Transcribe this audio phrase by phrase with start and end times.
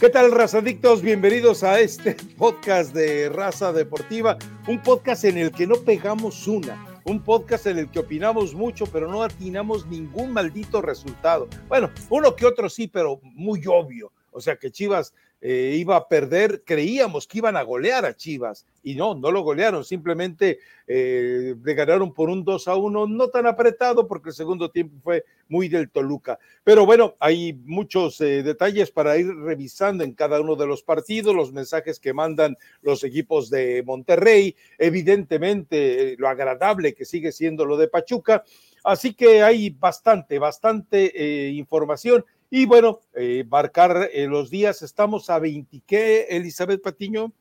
[0.00, 1.02] ¿Qué tal, razadictos?
[1.02, 4.38] Bienvenidos a este podcast de Raza Deportiva,
[4.68, 8.86] un podcast en el que no pegamos una, un podcast en el que opinamos mucho,
[8.86, 11.48] pero no atinamos ningún maldito resultado.
[11.66, 14.12] Bueno, uno que otro sí, pero muy obvio.
[14.30, 18.66] O sea que Chivas eh, iba a perder, creíamos que iban a golear a Chivas
[18.82, 23.28] y no, no lo golearon, simplemente eh, le ganaron por un 2 a 1, no
[23.28, 26.40] tan apretado porque el segundo tiempo fue muy del Toluca.
[26.64, 31.36] Pero bueno, hay muchos eh, detalles para ir revisando en cada uno de los partidos,
[31.36, 37.76] los mensajes que mandan los equipos de Monterrey, evidentemente lo agradable que sigue siendo lo
[37.76, 38.42] de Pachuca.
[38.82, 45.38] Así que hay bastante, bastante información y bueno, eh, marcar eh, los días, estamos a
[45.38, 47.32] 20, ¿qué, Elizabeth Patiño?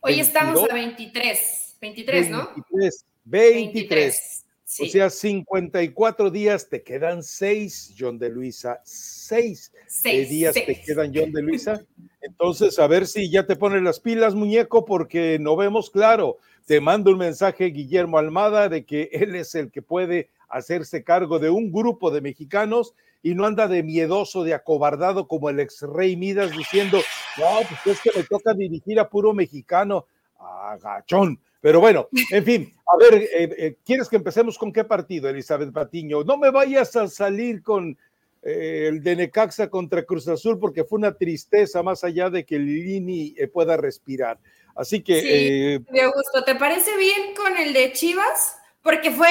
[0.00, 2.50] Hoy estamos a 23, 23, ¿no?
[2.54, 4.44] 23, 23.
[4.78, 9.72] O sea, 54 días, te quedan 6, John de Luisa, 6
[10.04, 11.84] eh, días te quedan, John de Luisa.
[12.20, 16.38] Entonces, a ver si ya te ponen las pilas, muñeco, porque no vemos claro.
[16.66, 21.40] Te mando un mensaje, Guillermo Almada, de que él es el que puede hacerse cargo
[21.40, 25.82] de un grupo de mexicanos y no anda de miedoso, de acobardado como el ex
[25.82, 26.98] rey Midas diciendo,
[27.38, 30.06] no, pues es que me toca dirigir a puro mexicano,
[30.38, 31.38] agachón.
[31.60, 35.72] Pero bueno, en fin, a ver, eh, eh, ¿quieres que empecemos con qué partido, Elizabeth
[35.72, 36.24] Patiño?
[36.24, 37.98] No me vayas a salir con
[38.42, 42.58] eh, el de Necaxa contra Cruz Azul porque fue una tristeza más allá de que
[42.58, 44.38] Lini pueda respirar.
[44.74, 45.20] Así que...
[45.20, 46.42] Sí, de gusto.
[46.46, 48.56] ¿Te parece bien con el de Chivas?
[48.82, 49.28] Porque fue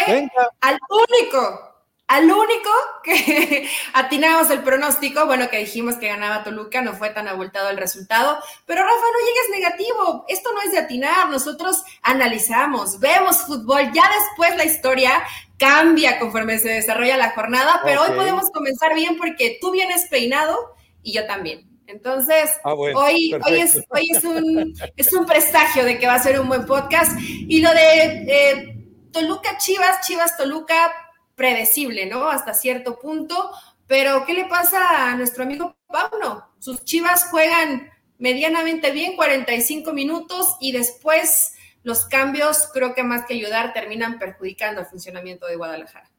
[0.62, 1.69] al único
[2.10, 2.70] al único
[3.04, 7.78] que atinamos el pronóstico, bueno, que dijimos que ganaba Toluca, no fue tan abultado el
[7.78, 13.92] resultado, pero Rafa, no llegues negativo, esto no es de atinar, nosotros analizamos, vemos fútbol,
[13.94, 15.22] ya después la historia
[15.60, 20.58] cambia conforme se desarrolla la jornada, pero hoy podemos comenzar bien porque tú vienes peinado
[21.04, 21.70] y yo también.
[21.86, 26.24] Entonces, ah, hoy, hoy, es, hoy es, un, es un presagio de que va a
[26.24, 27.20] ser un buen podcast.
[27.20, 28.78] Y lo de eh,
[29.12, 30.94] Toluca Chivas, Chivas Toluca,
[31.40, 32.30] predecible, ¿no?
[32.30, 33.52] Hasta cierto punto.
[33.88, 36.44] Pero, ¿qué le pasa a nuestro amigo Pauno?
[36.60, 43.36] Sus chivas juegan medianamente bien, 45 minutos, y después los cambios, creo que más que
[43.36, 46.12] ayudar, terminan perjudicando el funcionamiento de Guadalajara.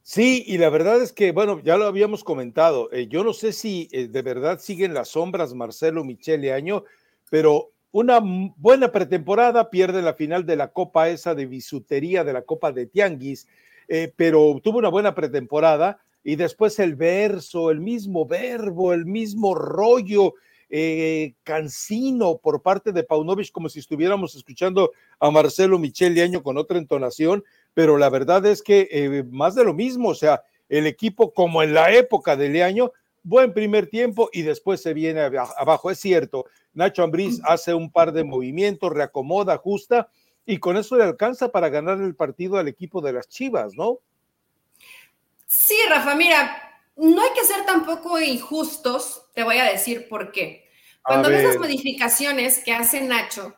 [0.00, 3.52] Sí, y la verdad es que, bueno, ya lo habíamos comentado, eh, yo no sé
[3.52, 6.84] si eh, de verdad siguen las sombras Marcelo Michele Año,
[7.30, 8.18] pero una
[8.56, 12.86] buena pretemporada, pierde la final de la Copa esa de bisutería de la Copa de
[12.86, 13.46] Tianguis,
[13.88, 19.54] eh, pero tuvo una buena pretemporada y después el verso, el mismo verbo, el mismo
[19.54, 20.34] rollo
[20.70, 26.56] eh, cansino por parte de Paunovic, como si estuviéramos escuchando a Marcelo Michel Año con
[26.56, 27.44] otra entonación,
[27.74, 31.62] pero la verdad es que eh, más de lo mismo, o sea, el equipo como
[31.62, 32.92] en la época de Leaño,
[33.22, 35.90] buen primer tiempo y después se viene abajo.
[35.90, 40.08] Es cierto, Nacho Ambriz hace un par de movimientos, reacomoda, ajusta,
[40.46, 43.98] y con eso le alcanza para ganar el partido al equipo de las Chivas, ¿no?
[45.46, 50.70] Sí, Rafa, mira, no hay que ser tampoco injustos, te voy a decir por qué.
[51.02, 53.54] Cuando ves las modificaciones que hace Nacho,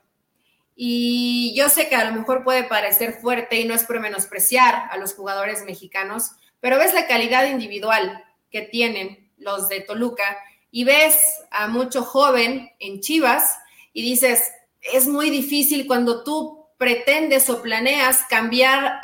[0.75, 4.89] y yo sé que a lo mejor puede parecer fuerte y no es por menospreciar
[4.91, 10.37] a los jugadores mexicanos, pero ves la calidad individual que tienen los de Toluca
[10.71, 11.19] y ves
[11.51, 13.57] a mucho joven en Chivas
[13.95, 14.53] y dices,
[14.93, 19.01] es muy difícil cuando tú pretendes o planeas cambiar,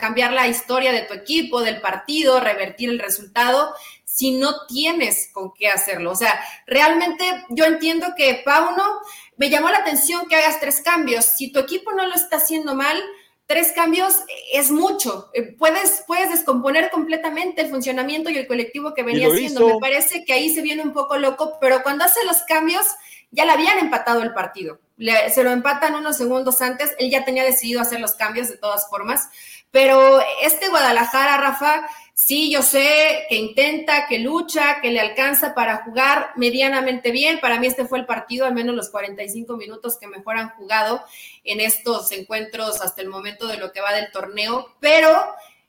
[0.00, 3.74] cambiar la historia de tu equipo, del partido, revertir el resultado,
[4.04, 6.12] si no tienes con qué hacerlo.
[6.12, 9.00] O sea, realmente yo entiendo que Pauno
[9.36, 11.24] me llamó la atención que hagas tres cambios.
[11.24, 13.00] Si tu equipo no lo está haciendo mal,
[13.48, 14.22] tres cambios
[14.52, 15.30] es mucho.
[15.32, 19.66] Eh, puedes, puedes descomponer completamente el funcionamiento y el colectivo que venía haciendo.
[19.66, 22.86] Me parece que ahí se viene un poco loco, pero cuando hace los cambios,
[23.30, 24.80] ya le habían empatado el partido.
[24.98, 28.88] se lo empatan unos segundos antes, él ya tenía decidido hacer los cambios de todas
[28.88, 29.28] formas,
[29.70, 31.88] pero este Guadalajara, Rafa,
[32.18, 37.40] sí, yo sé que intenta, que lucha, que le alcanza para jugar medianamente bien.
[37.40, 41.02] Para mí este fue el partido, al menos los 45 minutos que mejor han jugado
[41.44, 45.16] en estos encuentros hasta el momento de lo que va del torneo, pero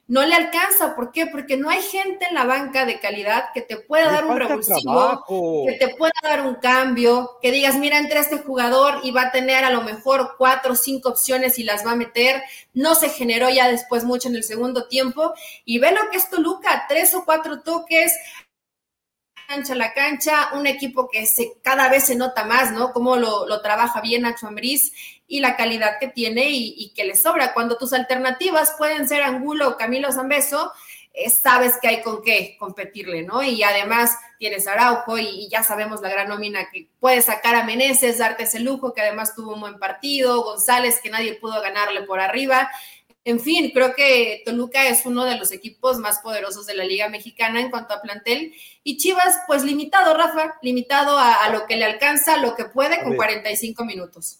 [0.09, 0.95] no le alcanza.
[0.95, 1.27] ¿Por qué?
[1.27, 5.23] Porque no hay gente en la banca de calidad que te pueda dar un revulsivo,
[5.67, 9.31] que te pueda dar un cambio, que digas, mira, entre este jugador y va a
[9.31, 12.41] tener a lo mejor cuatro o cinco opciones y las va a meter.
[12.73, 15.31] No se generó ya después mucho en el segundo tiempo.
[15.63, 18.11] Y ve lo que es Toluca, tres o cuatro toques,
[19.47, 22.93] cancha la cancha, un equipo que se, cada vez se nota más, ¿no?
[22.93, 24.91] Cómo lo, trabaja bien Nacho Ambriz
[25.29, 27.53] y la calidad que tiene y, que le sobra.
[27.53, 30.73] Cuando tus alternativas pueden ser Angulo o Camilo Zambeso,
[31.31, 33.43] sabes que hay con qué competirle, ¿no?
[33.43, 38.17] Y además tienes Araujo y, ya sabemos la gran nómina que puede sacar a Meneses,
[38.17, 42.19] darte ese lujo, que además tuvo un buen partido, González, que nadie pudo ganarle por
[42.19, 42.69] arriba.
[43.23, 47.07] En fin, creo que Toluca es uno de los equipos más poderosos de la Liga
[47.09, 48.53] Mexicana en cuanto a plantel.
[48.83, 53.15] Y Chivas, pues limitado, Rafa, limitado a, lo que le alcanza, lo que puede con
[53.15, 54.39] 45 minutos.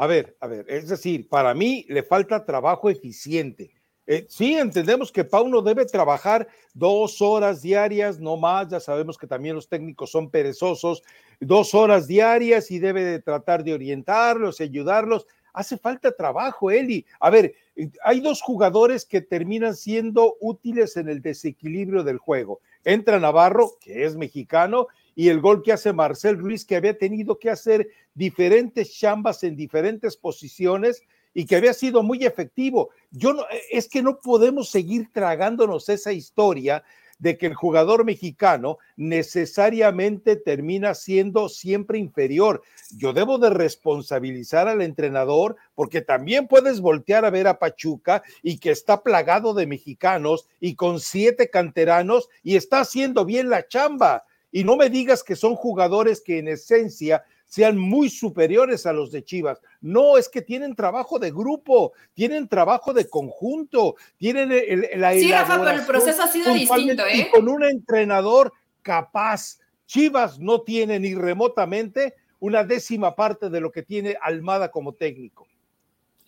[0.00, 3.72] A ver, a ver, es decir, para mí le falta trabajo eficiente.
[4.06, 9.26] Eh, sí, entendemos que Pauno debe trabajar dos horas diarias, no más, ya sabemos que
[9.26, 11.02] también los técnicos son perezosos,
[11.40, 15.26] dos horas diarias y debe de tratar de orientarlos, ayudarlos.
[15.52, 17.04] Hace falta trabajo, Eli.
[17.18, 17.56] A ver,
[18.04, 22.60] hay dos jugadores que terminan siendo útiles en el desequilibrio del juego.
[22.84, 24.86] Entra Navarro, que es mexicano,
[25.18, 29.56] y el gol que hace Marcel Ruiz, que había tenido que hacer diferentes chambas en
[29.56, 31.02] diferentes posiciones
[31.34, 32.90] y que había sido muy efectivo.
[33.10, 33.42] Yo no,
[33.72, 36.84] es que no podemos seguir tragándonos esa historia
[37.18, 42.62] de que el jugador mexicano necesariamente termina siendo siempre inferior.
[42.96, 48.58] Yo debo de responsabilizar al entrenador porque también puedes voltear a ver a Pachuca y
[48.58, 54.27] que está plagado de mexicanos y con siete canteranos y está haciendo bien la chamba.
[54.50, 59.10] Y no me digas que son jugadores que en esencia sean muy superiores a los
[59.10, 59.60] de Chivas.
[59.80, 65.32] No, es que tienen trabajo de grupo, tienen trabajo de conjunto, tienen el, la Sí,
[65.32, 67.28] Rafa, pero el proceso ha sido distinto, ¿eh?
[67.30, 68.52] con un entrenador
[68.82, 69.58] capaz.
[69.86, 75.48] Chivas no tiene ni remotamente una décima parte de lo que tiene Almada como técnico.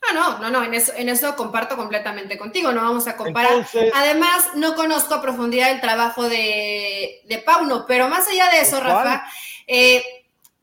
[0.03, 3.67] Ah, no, no, no, en eso, en eso comparto completamente contigo, no vamos a comparar.
[3.95, 8.81] Además, no conozco a profundidad el trabajo de, de Pauno, pero más allá de eso,
[8.81, 9.25] Rafa,
[9.67, 10.03] eh,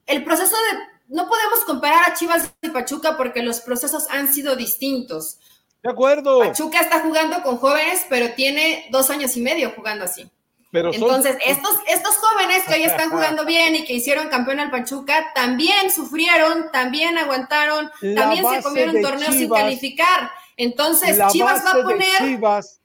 [0.07, 4.55] el proceso de, no podemos comparar a Chivas y Pachuca porque los procesos han sido
[4.55, 5.37] distintos.
[5.83, 6.39] De acuerdo.
[6.39, 10.29] Pachuca está jugando con jóvenes, pero tiene dos años y medio jugando así.
[10.71, 14.69] Pero Entonces, estos, estos jóvenes que hoy están jugando bien y que hicieron campeón al
[14.69, 20.31] Pachuca, también sufrieron, también aguantaron, también se comieron torneos sin calificar.
[20.57, 22.17] Entonces, Chivas va a poner.
[22.17, 22.81] Chivas,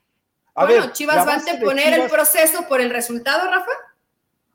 [0.55, 3.73] bueno, Chivas va a poner el proceso por el resultado, Rafa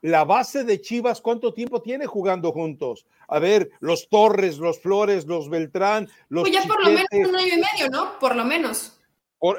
[0.01, 3.05] la base de Chivas, ¿cuánto tiempo tiene jugando juntos?
[3.27, 6.43] A ver, los Torres, los Flores, los Beltrán, los.
[6.43, 8.19] Pues ya por lo menos un año y medio, ¿no?
[8.19, 8.96] Por lo menos.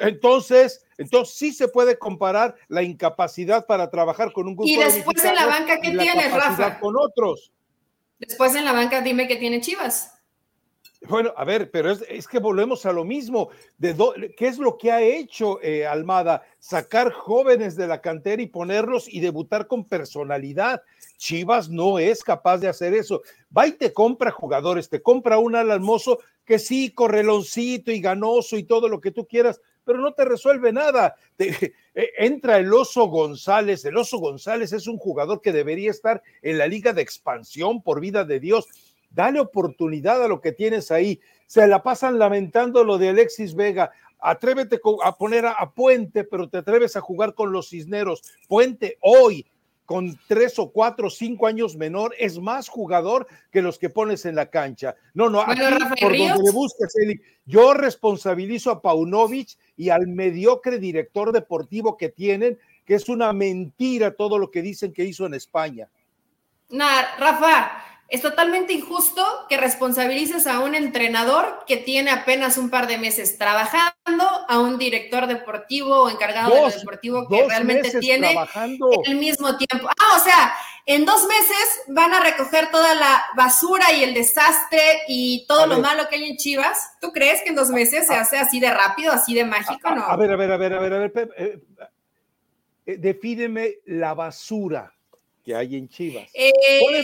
[0.01, 4.69] Entonces, entonces sí se puede comparar la incapacidad para trabajar con un grupo.
[4.69, 6.81] Y después en la banca, ¿qué tiene, Rafa?
[6.81, 7.53] Con otros.
[8.19, 10.15] Después en la banca, dime qué tiene Chivas.
[11.07, 13.51] Bueno, a ver, pero es, que volvemos a lo mismo.
[13.77, 13.95] De
[14.37, 16.43] ¿Qué es lo que ha hecho eh, Almada?
[16.59, 20.83] Sacar jóvenes de la cantera y ponerlos y debutar con personalidad.
[21.17, 23.23] Chivas no es capaz de hacer eso.
[23.57, 28.65] Va y te compra jugadores, te compra un alalmoso que sí, correloncito y ganoso y
[28.65, 31.17] todo lo que tú quieras, pero no te resuelve nada.
[31.39, 31.73] Eh,
[32.19, 33.87] entra el Oso González.
[33.87, 38.01] El Oso González es un jugador que debería estar en la liga de expansión por
[38.01, 38.69] vida de Dios
[39.11, 41.21] Dale oportunidad a lo que tienes ahí.
[41.47, 43.91] Se la pasan lamentando lo de Alexis Vega.
[44.21, 48.23] Atrévete a poner a, Puente, pero te atreves a jugar con los Cisneros.
[48.49, 49.47] Puente hoy,
[49.89, 54.27] con tres o cuatro o cinco años menor, es más jugador que los que pones
[54.27, 54.95] en la cancha.
[55.15, 55.63] No, no, aquí,
[55.99, 62.11] por donde le busques, Eli, yo responsabilizo a Paunovic y al mediocre director deportivo que
[62.11, 65.89] tienen, que es una mentira todo lo que dicen que hizo en España.
[66.69, 72.89] Nada, Rafa, es totalmente injusto que responsabilices a un entrenador que tiene apenas un par
[72.89, 73.95] de meses trabajando,
[74.49, 78.37] a un director deportivo o encargado de lo deportivo que realmente tiene
[79.05, 79.89] el mismo tiempo.
[79.89, 80.55] Ah, o sea,
[80.87, 85.81] en dos meses van a recoger toda la basura y el desastre y todo lo
[85.81, 86.93] malo que hay en Chivas.
[87.01, 89.91] ¿Tú crees que en dos meses se hace así de rápido, así de mágico?
[89.95, 90.05] No.
[90.05, 91.59] A ver, a ver, a ver, a ver, a ver, eh,
[92.87, 94.95] eh, defíneme la basura
[95.45, 96.31] que hay en Chivas.
[96.33, 96.53] Eh,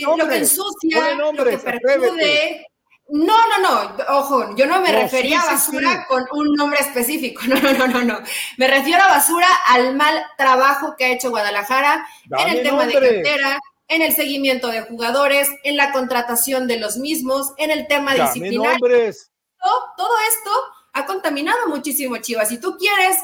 [0.01, 2.67] lo que ensucia, lo que percude.
[3.07, 7.55] No, no, no, ojo, yo no me refería a basura con un nombre específico, no,
[7.55, 8.19] no, no, no, no.
[8.57, 12.07] Me refiero a basura al mal trabajo que ha hecho Guadalajara
[12.39, 16.97] en el tema de cantera, en el seguimiento de jugadores, en la contratación de los
[16.97, 18.79] mismos, en el tema Dame disciplinario.
[18.79, 20.51] Todo, todo esto
[20.93, 22.49] ha contaminado muchísimo Chivas.
[22.49, 23.17] Si tú quieres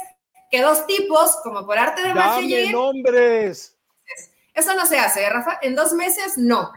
[0.52, 3.76] que dos tipos, como por arte de magia, lleguen, nombres
[4.54, 5.60] eso no se hace, ¿eh, Rafa.
[5.62, 6.72] En dos meses, no.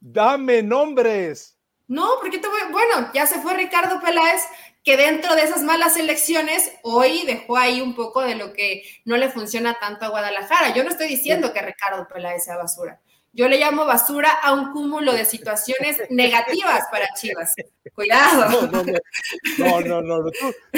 [0.00, 1.55] Dame nombres.
[1.88, 2.60] No, porque te voy.
[2.70, 4.42] Bueno, ya se fue Ricardo Peláez,
[4.82, 9.16] que dentro de esas malas elecciones, hoy dejó ahí un poco de lo que no
[9.16, 10.74] le funciona tanto a Guadalajara.
[10.74, 13.00] Yo no estoy diciendo que Ricardo Peláez sea basura.
[13.36, 17.54] Yo le llamo basura a un cúmulo de situaciones negativas para Chivas.
[17.94, 18.62] Cuidado.
[19.58, 20.22] No, no, no.
[20.22, 20.30] no,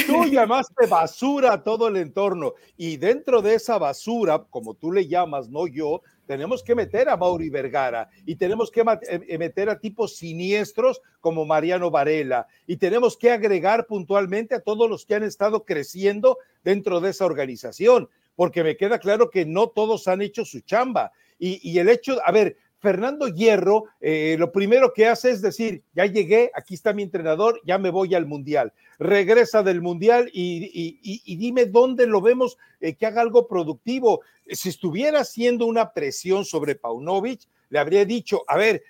[0.07, 5.07] Tú, llamaste basura a todo el entorno y dentro de esa basura, como tú le
[5.07, 9.71] llamas, no yo, tenemos que meter a Mauri Vergara y tenemos que eh, eh, meter
[9.71, 15.15] a tipos siniestros como Mariano Varela y tenemos que agregar puntualmente a todos los que
[15.15, 20.21] han estado creciendo dentro de esa organización, porque me queda claro que no todos han
[20.21, 21.13] hecho su chamba.
[21.39, 25.83] Y, y el hecho, a ver, Fernando Hierro, eh, lo primero que hace es decir,
[25.95, 28.73] ya llegué, aquí está mi entrenador, ya me voy al Mundial.
[28.99, 34.23] Regresa del Mundial y, dime dónde lo vemos eh, que haga algo productivo.
[34.47, 38.83] Si estuviera haciendo una presión sobre Paunovic, le habría dicho, a ver,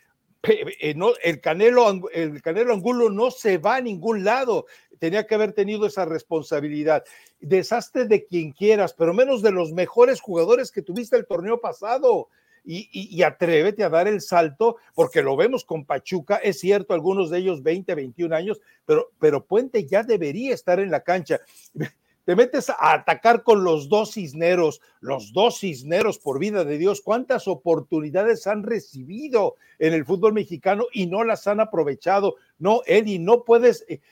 [0.42, 0.74] eh,
[1.22, 4.66] el, Canelo, el Canelo Angulo no se va a ningún lado.
[4.98, 7.04] Tenía que haber tenido esa responsabilidad.
[7.40, 12.28] Desastre de quien quieras, pero menos de los mejores jugadores que tuviste el torneo pasado
[12.64, 17.38] y, atrévete a dar el salto, porque lo vemos con Pachuca, es cierto, algunos de
[17.38, 21.40] ellos 20, 21 años, pero, pero Puente ya debería estar en la cancha.
[22.28, 27.00] Te metes a atacar con los dos cisneros, los dos cisneros, por vida de Dios,
[27.00, 32.34] cuántas oportunidades han recibido en el fútbol mexicano y no las han aprovechado.
[32.58, 34.02] No, Eddie, no puedes, eh,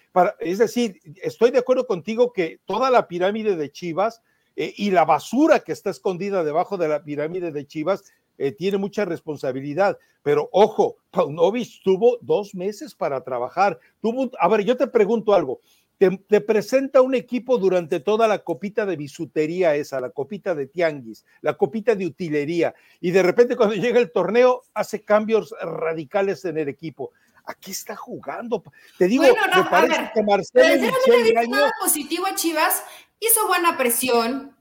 [0.41, 4.23] es decir, estoy de acuerdo contigo que toda la pirámide de Chivas
[4.57, 8.03] eh, y la basura que está escondida debajo de la pirámide de Chivas
[8.39, 13.79] eh, tiene mucha responsabilidad, pero ojo, Paunovic tuvo dos meses para trabajar.
[14.01, 15.61] Tuvo, a ver, yo te pregunto algo.
[15.99, 21.25] Te, presenta un equipo durante toda la copita de bisutería esa, la copita de tianguis,
[21.41, 26.59] la copita de utilería, y de repente cuando llega el torneo hace cambios radicales en
[26.59, 27.13] el equipo.
[27.47, 28.65] Aquí está jugando.
[28.99, 30.91] Te digo, me parece que Marcelo
[31.81, 32.83] positivo a Chivas,
[33.21, 34.56] hizo buena presión,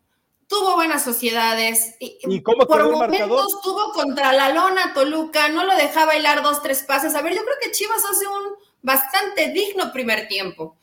[0.47, 1.95] tuvo buenas sociedades.
[1.99, 7.15] Y, por momentos tuvo contra la lona Toluca, no lo dejaba bailar dos, tres pases.
[7.15, 10.77] A ver, yo creo que Chivas hace un bastante digno primer tiempo,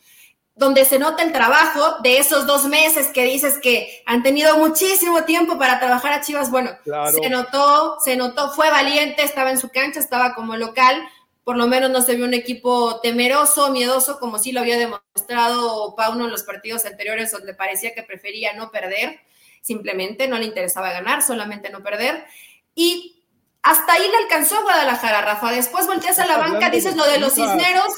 [0.54, 5.24] donde se nota el trabajo de esos dos meses que dices que han tenido muchísimo
[5.24, 6.50] tiempo para trabajar a Chivas.
[6.50, 11.02] Bueno, se notó, se notó, fue valiente, estaba en su cancha, estaba como local.
[11.44, 15.96] Por lo menos no se vio un equipo temeroso, miedoso, como sí lo había demostrado
[15.96, 19.18] Pauno en los partidos anteriores, donde parecía que prefería no perder
[19.62, 22.26] simplemente no le interesaba ganar, solamente no perder.
[22.74, 23.24] Y
[23.62, 25.52] hasta ahí le alcanzó a Guadalajara, Rafa.
[25.52, 27.94] Después volteas a la banca, dices lo de los cisneros,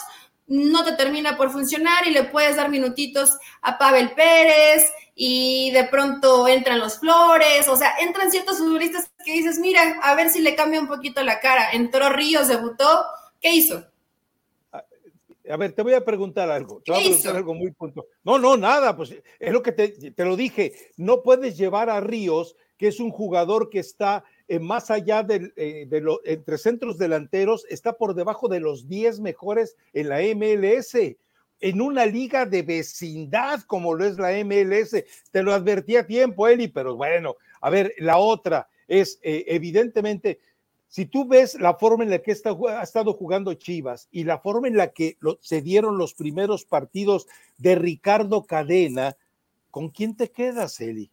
[0.47, 5.85] no te termina por funcionar y le puedes dar minutitos a Pavel Pérez y de
[5.85, 10.41] pronto entran los Flores, o sea, entran ciertos futbolistas que dices, mira, a ver si
[10.41, 11.71] le cambia un poquito la cara.
[11.71, 13.07] Entró Ríos, debutó,
[13.41, 13.87] ¿qué hizo?
[15.49, 16.81] A ver, te voy a preguntar algo.
[16.83, 18.07] Te voy a preguntar algo muy punto.
[18.23, 20.73] No, no, nada, pues es lo que te, lo dije.
[20.97, 25.87] No puedes llevar a Ríos, que es un jugador que está eh, más allá eh,
[25.89, 30.97] de los entre centros delanteros, está por debajo de los 10 mejores en la MLS.
[31.61, 36.49] En una liga de vecindad como lo es la MLS, te lo advertí a tiempo,
[36.49, 40.41] Eli, pero bueno, a ver, la otra es eh, evidentemente
[40.95, 44.69] si tú ves la forma en la que ha estado jugando Chivas y la forma
[44.69, 47.27] en la que se dieron los primeros partidos
[47.59, 49.17] de Ricardo Cadena,
[49.73, 51.11] ¿con quién te quedas, Eli?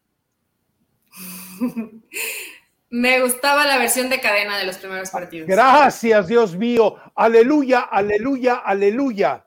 [2.90, 5.48] Me gustaba la versión de cadena de los primeros partidos.
[5.48, 6.94] Gracias, Dios mío.
[7.16, 9.44] Aleluya, aleluya, aleluya.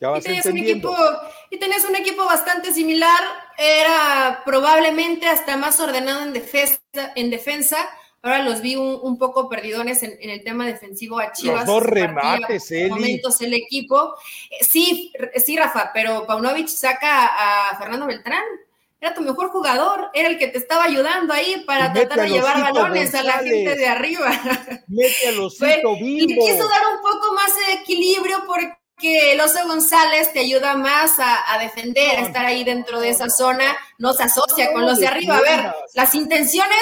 [0.00, 0.96] Ya y, tenías un equipo,
[1.50, 3.20] y tenías un equipo bastante similar.
[3.58, 6.80] Era probablemente hasta más ordenado en defensa,
[7.14, 7.76] en defensa
[8.24, 11.66] Ahora los vi un, poco perdidones en, el tema defensivo a Chivas.
[11.66, 12.88] Los dos remates, Eli.
[12.88, 14.14] momentos el equipo.
[14.50, 18.42] Eh, sí, sí, Rafa, pero Paunovic saca a Fernando Beltrán.
[18.98, 22.62] Era tu mejor jugador, era el que te estaba ayudando ahí para tratar de llevar
[22.62, 24.30] balones a la gente de arriba.
[24.88, 30.32] Mete a los Y quiso dar un poco más de equilibrio porque el Oso González
[30.32, 34.72] te ayuda más a, defender, a estar ahí dentro de esa zona, no se asocia
[34.72, 35.36] con los de arriba.
[35.36, 36.80] A ver, las intenciones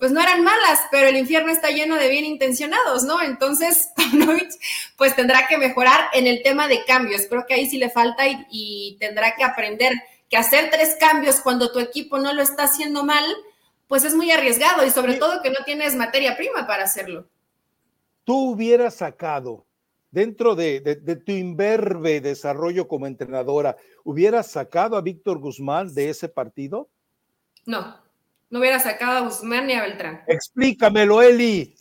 [0.00, 3.20] pues no eran malas, pero el infierno está lleno de bien intencionados, ¿no?
[3.22, 3.90] Entonces,
[4.96, 7.26] pues tendrá que mejorar en el tema de cambios.
[7.28, 9.92] Creo que ahí sí le falta y, tendrá que aprender
[10.30, 13.24] que hacer tres cambios cuando tu equipo no lo está haciendo mal,
[13.88, 17.28] pues es muy arriesgado y sobre todo que no tienes materia prima para hacerlo.
[18.24, 19.66] Tú hubieras sacado
[20.10, 26.28] dentro de, de, tu imberbe desarrollo como entrenadora, ¿hubieras sacado a Víctor Guzmán de ese
[26.28, 26.88] partido?
[27.66, 28.09] No
[28.50, 30.22] no hubiera sacado a Guzmán ni a Beltrán.
[30.26, 31.74] Explícamelo, Eli.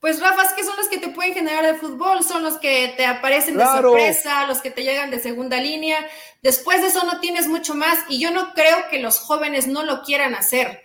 [0.00, 2.92] Pues Rafa, es que son los que te pueden generar de fútbol, son los que
[2.96, 6.04] te aparecen de sorpresa, los que te llegan de segunda línea.
[6.42, 9.84] Después de eso no tienes mucho más y yo no creo que los jóvenes no
[9.84, 10.82] lo quieran hacer.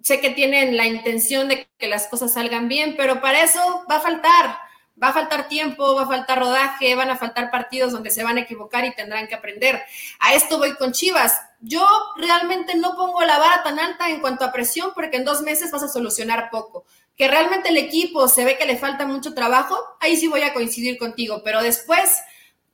[0.00, 3.96] sé que tienen la intención de que las cosas salgan bien, pero para eso va
[3.96, 4.58] a faltar,
[5.02, 8.36] va a faltar tiempo, va a faltar rodaje, van a faltar partidos donde se van
[8.36, 9.80] a equivocar y tendrán que aprender.
[10.18, 11.40] A esto voy con Chivas.
[11.60, 11.86] Yo
[12.16, 15.70] realmente no pongo la vara tan alta en cuanto a presión porque en dos meses
[15.70, 16.84] vas a solucionar poco.
[17.16, 20.54] Que realmente el equipo se ve que le falta mucho trabajo, ahí sí voy a
[20.54, 22.16] coincidir contigo, pero después,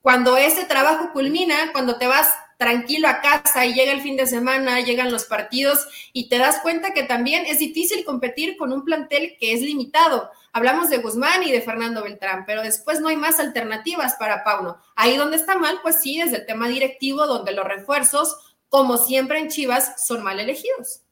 [0.03, 2.29] cuando ese trabajo culmina, cuando te vas
[2.59, 6.61] tranquilo a casa y llega el fin de semana, llegan los partidos y te das
[6.61, 10.31] cuenta que también es difícil competir con un plantel que es limitado.
[10.55, 14.79] Hablamos de Guzmán y de Fernando Beltrán, pero después no hay más alternativas para Pauno.
[14.97, 19.39] Ahí donde está mal, pues sí, es el tema directivo, donde los refuerzos, como siempre
[19.39, 21.03] en Chivas, son mal elegidos.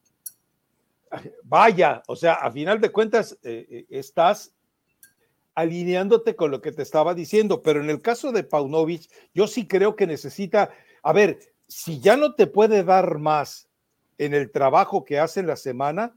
[1.43, 4.55] Vaya, o sea, a final de cuentas, eh, eh, estás
[5.55, 9.67] alineándote con lo que te estaba diciendo, pero en el caso de Paunovic, yo sí
[9.67, 10.71] creo que necesita
[11.03, 13.69] a ver, si ya no te puede dar más
[14.19, 16.17] en el trabajo que hace en la semana,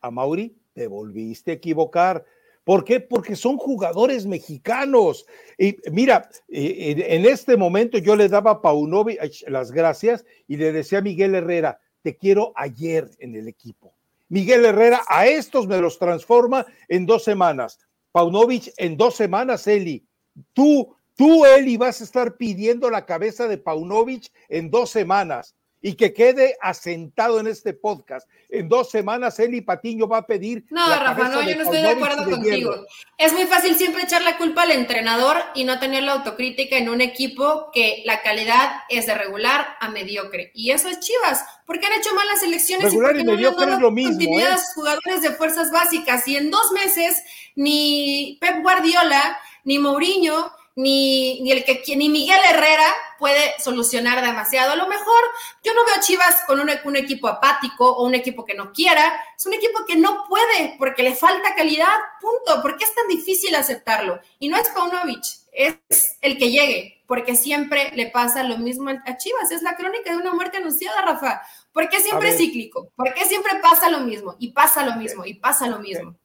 [0.00, 2.24] a Mauri te volviste a equivocar.
[2.64, 3.00] ¿Por qué?
[3.00, 5.26] Porque son jugadores mexicanos.
[5.58, 10.72] Y mira, eh, en este momento yo le daba a Paunovic las gracias y le
[10.72, 13.94] decía a Miguel Herrera, te quiero ayer en el equipo.
[14.28, 17.78] Miguel Herrera a estos me los transforma en dos semanas.
[18.12, 20.06] Paunovic en dos semanas, Eli.
[20.52, 25.94] Tú Tú, Eli, vas a estar pidiendo la cabeza de Paunovic en dos semanas y
[25.94, 28.28] que quede asentado en este podcast.
[28.48, 30.64] En dos semanas, Eli Patiño va a pedir.
[30.70, 32.86] No, Rafa, no, yo no estoy de acuerdo contigo.
[33.18, 36.88] Es muy fácil siempre echar la culpa al entrenador y no tener la autocrítica en
[36.88, 40.52] un equipo que la calidad es de regular a mediocre.
[40.54, 44.38] Y eso es Chivas, porque han hecho malas elecciones regular y, mediocre es lo mismo.
[44.38, 44.46] ¿eh?
[44.76, 46.28] jugadores de fuerzas básicas.
[46.28, 47.22] Y en dos meses,
[47.56, 52.86] ni Pep Guardiola, ni Mourinho ni, ni, el que, ni Miguel Herrera
[53.18, 54.72] puede solucionar demasiado.
[54.72, 55.20] A lo mejor
[55.62, 58.72] yo no veo a Chivas con un, un, equipo apático o un equipo que no
[58.72, 59.12] quiera.
[59.36, 62.62] Es un equipo que no puede porque le falta calidad, punto.
[62.62, 64.20] ¿Por qué es tan difícil aceptarlo?
[64.38, 65.76] Y no es Paunovic, es
[66.22, 69.50] el que llegue, porque siempre le pasa lo mismo a Chivas.
[69.50, 71.42] Es la crónica de una muerte anunciada, Rafa.
[71.72, 72.90] ¿Por qué siempre es cíclico?
[72.96, 74.36] ¿Por qué siempre pasa lo mismo?
[74.38, 76.16] Y pasa lo mismo, y pasa lo mismo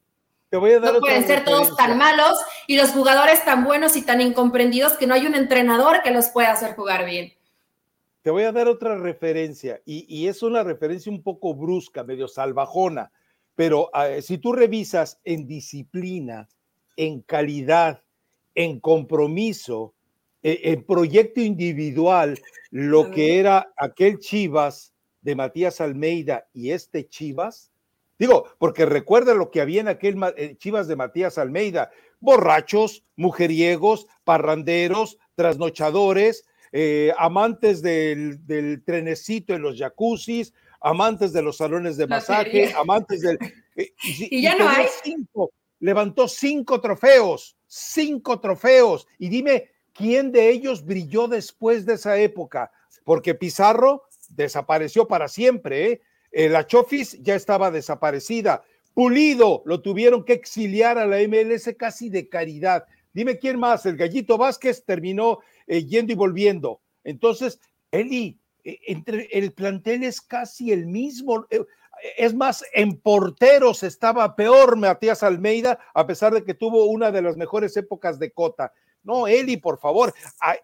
[0.51, 5.07] no pueden ser todos tan malos y los jugadores tan buenos y tan incomprendidos que
[5.07, 7.33] no hay un entrenador que los pueda hacer jugar bien.
[8.21, 13.11] Te voy a dar otra referencia y, es una referencia un poco brusca, medio salvajona,
[13.55, 16.47] pero ah, si tú revisas en disciplina,
[16.95, 18.03] en calidad,
[18.53, 19.93] en compromiso,
[20.43, 22.37] e, en proyecto individual,
[22.71, 27.71] lo que era aquel Chivas de Matías Almeida y este Chivas,
[28.19, 34.07] Digo, porque recuerda lo que había en aquel eh, Chivas de Matías Almeida, borrachos, mujeriegos,
[34.23, 42.73] parranderos, trasnochadores, eh, amantes del, trenecito en los jacuzzis, amantes de los salones de masaje,
[42.73, 43.37] amantes del...
[43.75, 44.87] Eh, y, ya no hay.
[45.03, 49.07] Cinco, levantó cinco trofeos, cinco trofeos.
[49.19, 52.71] Y dime, ¿quién de ellos brilló después de esa época?
[53.03, 56.01] Porque Pizarro desapareció para siempre, ¿eh?
[56.31, 58.63] Eh, la Chofis ya estaba desaparecida.
[58.93, 62.85] Pulido lo tuvieron que exiliar a la MLS casi de caridad.
[63.13, 63.85] Dime quién más.
[63.85, 66.81] El Gallito Vázquez terminó eh, yendo y volviendo.
[67.03, 67.59] Entonces,
[67.91, 71.47] Eli, eh, entre el plantel es casi el mismo.
[72.17, 77.21] Es más, en porteros estaba peor Matías Almeida, a pesar de que tuvo una de
[77.21, 78.73] las mejores épocas de Cota.
[79.03, 80.13] No, Eli, por favor,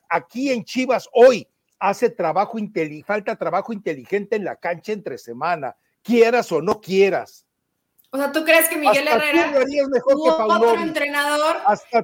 [0.10, 1.48] aquí en Chivas hoy,
[1.80, 7.46] hace trabajo inteligente, falta trabajo inteligente en la cancha entre semana, quieras o no quieras.
[8.12, 9.48] O sea, ¿tú crees que Miguel Herrera
[9.90, 11.58] mejor que otro entrenador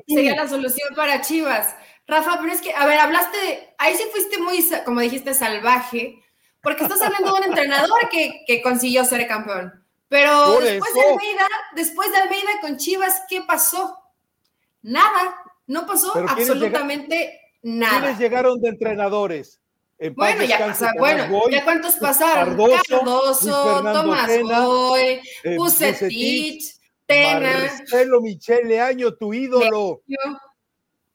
[0.08, 1.76] sería la solución para Chivas?
[2.08, 6.24] Rafa, pero es que, a ver, hablaste de, ahí sí fuiste muy, como dijiste, salvaje,
[6.62, 9.86] porque estás hablando de un entrenador que, que consiguió ser campeón.
[10.08, 13.96] Pero después de Almeida, después de Almeida con Chivas, ¿qué pasó?
[14.82, 15.36] Nada,
[15.68, 18.00] no pasó absolutamente nada.
[18.00, 19.60] ¿Quiénes llegaron de entrenadores?
[20.16, 22.58] bueno, ya pasa, bueno, ¿ya cuántos pasaron?
[22.88, 26.74] Cardoso, Tomás Boy, eh, Pusetich,
[27.06, 27.52] Tena.
[27.52, 30.02] Marcelo Michele Año, tu ídolo.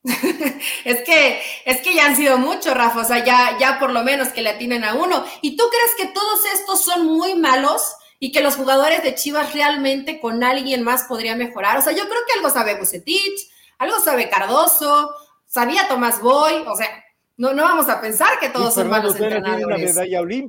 [0.85, 4.03] es que, es que ya han sido muchos, Rafa, o sea, ya, ya por lo
[4.05, 5.25] menos que le atinen a uno.
[5.41, 7.95] ¿Y tú crees que todos estos son muy malos?
[8.21, 11.77] y que los jugadores de Chivas realmente con alguien más podría mejorar.
[11.77, 15.11] O sea, yo creo que algo sabe Bucetich, algo sabe Cardoso,
[15.55, 16.89] sabía Tomás Boy, o sea,
[17.37, 19.95] no, no vamos a pensar que todos son malos entrenadores.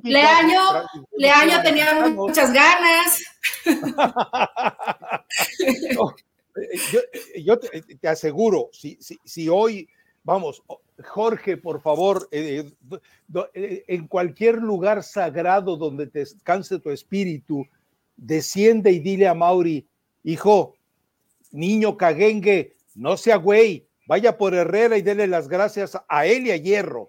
[0.04, 0.60] Leaño,
[1.16, 3.24] Leaño tenía muchas ganas.
[6.58, 9.90] Eh, yo, te, aseguro, si, si, si, hoy,
[10.24, 10.64] vamos,
[11.04, 12.72] Jorge, por favor, eh,
[13.54, 17.68] eh, en cualquier lugar sagrado donde te descanse tu espíritu,
[18.16, 19.86] desciende y dile a Mauri,
[20.24, 20.78] hijo,
[21.52, 26.52] niño caguengue, no sea güey, vaya por Herrera y dele las gracias a él y
[26.52, 27.08] a Hierro.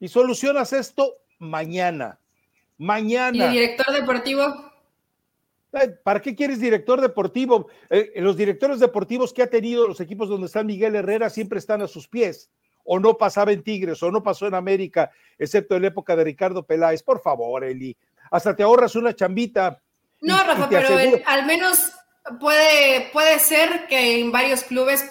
[0.00, 2.18] Y solucionas esto mañana.
[2.78, 3.46] Mañana.
[3.46, 4.72] ¿Y director deportivo?
[6.02, 7.68] ¿Para qué quieres director deportivo?
[7.90, 11.82] Eh, los directores deportivos que ha tenido los equipos donde está Miguel Herrera siempre están
[11.82, 12.50] a sus pies.
[12.84, 16.24] O no pasaba en Tigres, o no pasó en América, excepto en la época de
[16.24, 17.02] Ricardo Peláez.
[17.02, 17.96] Por favor, Eli.
[18.30, 19.82] Hasta te ahorras una chambita.
[20.20, 21.92] No, Rafa, pero al menos
[22.40, 25.04] puede, puede ser que en varios clubes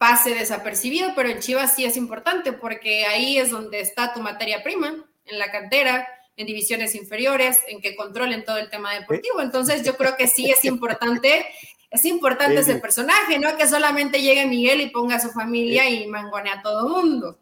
[0.00, 4.62] pase desapercibido, pero en Chivas sí es importante porque ahí es donde está tu materia
[4.62, 6.08] prima, en la cantera
[6.38, 9.42] en divisiones inferiores, en que controlen todo el tema deportivo.
[9.42, 11.44] Entonces yo creo que sí es importante,
[11.90, 16.06] es importante ese personaje, no que solamente llegue Miguel y ponga a su familia y
[16.06, 17.38] mangone a todo mundo.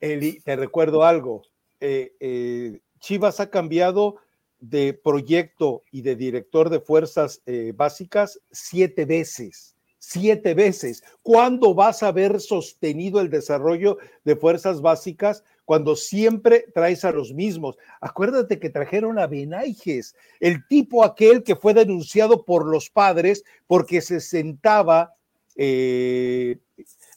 [0.00, 1.44] Eli, te recuerdo algo,
[1.80, 4.16] eh, eh, Chivas ha cambiado
[4.58, 11.04] de proyecto y de director de fuerzas eh, básicas siete veces siete veces.
[11.22, 17.32] ¿Cuándo vas a haber sostenido el desarrollo de fuerzas básicas cuando siempre traes a los
[17.32, 17.78] mismos.
[18.00, 24.00] Acuérdate que trajeron a Benaiges, el tipo aquel que fue denunciado por los padres porque
[24.00, 25.14] se sentaba
[25.54, 26.58] eh,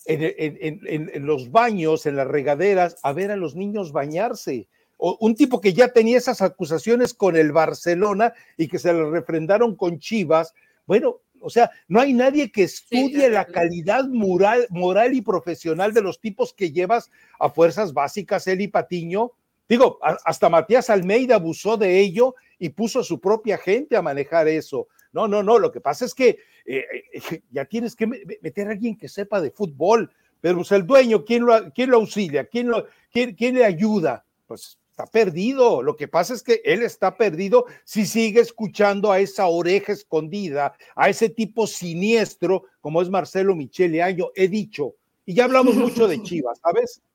[0.06, 4.68] en, los baños, en las regaderas, a ver a los niños bañarse.
[4.98, 9.10] O, un tipo que ya tenía esas acusaciones con el Barcelona y que se le
[9.10, 10.54] refrendaron con Chivas.
[10.86, 16.02] Bueno, o sea, no hay nadie que estudie la calidad moral, moral y profesional de
[16.02, 19.34] los tipos que llevas a fuerzas básicas, Eli Patiño.
[19.68, 24.48] Digo, hasta Matías Almeida abusó de ello y puso a su propia gente a manejar
[24.48, 24.88] eso.
[25.12, 28.72] No, no, no, lo que pasa es que eh, eh, ya tienes que meter a
[28.72, 32.46] alguien que sepa de fútbol, pero pues el dueño, ¿quién lo, quién lo auxilia?
[32.46, 34.26] ¿Quién, lo, quién, quién le ayuda?
[34.48, 35.82] Pues está perdido.
[35.82, 40.74] Lo que pasa es que él está perdido si sigue escuchando a esa oreja escondida,
[40.96, 44.30] a ese tipo siniestro como es Marcelo Michele Año.
[44.36, 44.94] He dicho,
[45.26, 47.02] y ya hablamos mucho de Chivas, ¿sabes?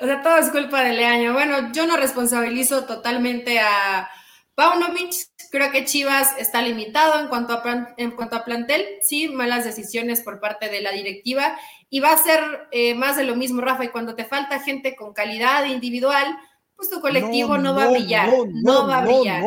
[0.00, 1.32] O sea, todo es culpa de Leaño.
[1.32, 4.06] Bueno, yo no responsabilizo totalmente a
[4.54, 5.14] Paunovic.
[5.50, 8.84] Creo que Chivas está limitado en cuanto, a en cuanto a plantel.
[9.00, 11.58] Sí, malas decisiones por parte de la directiva.
[11.88, 13.86] Y va a ser eh, más de lo mismo, Rafa.
[13.86, 16.36] Y cuando te falta gente con calidad individual,
[16.76, 19.42] pues tu colectivo no, va a brillar, no, va a brillar.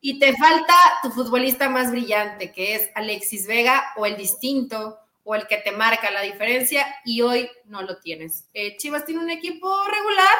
[0.00, 5.34] Y te falta tu futbolista más brillante, que es Alexis Vega o el distinto o
[5.34, 8.48] el que te marca la diferencia y hoy no lo tienes.
[8.52, 10.34] Eh, Chivas tiene un equipo regular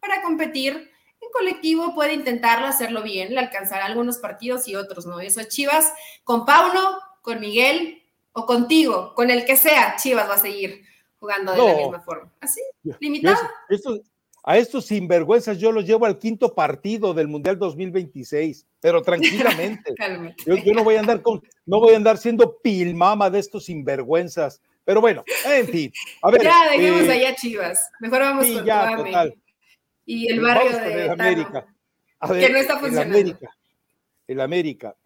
[0.00, 0.90] para competir.
[1.20, 5.18] En colectivo puede intentarlo, hacerlo bien, le alcanzará algunos partidos y otros no.
[5.18, 10.34] Eso es Chivas con Pauno, con Miguel o contigo, con el que sea, Chivas va
[10.34, 10.84] a seguir
[11.18, 12.32] jugando de la misma forma.
[12.40, 12.60] Así,
[13.00, 13.40] limitado
[14.48, 19.94] a estos sinvergüenzas yo los llevo al quinto partido del Mundial 2026, pero tranquilamente.
[20.64, 24.62] yo, no voy a andar con, no voy a andar siendo pilmama de estos sinvergüenzas.
[24.86, 25.92] Pero bueno, en fin.
[26.22, 27.90] A ver, ya dejemos eh, allá Chivas.
[28.00, 29.28] Mejor vamos con ya,
[30.06, 31.66] Y el barrio de América.
[32.26, 33.18] que no está funcionando.
[33.18, 33.50] El América,
[34.28, 34.96] el América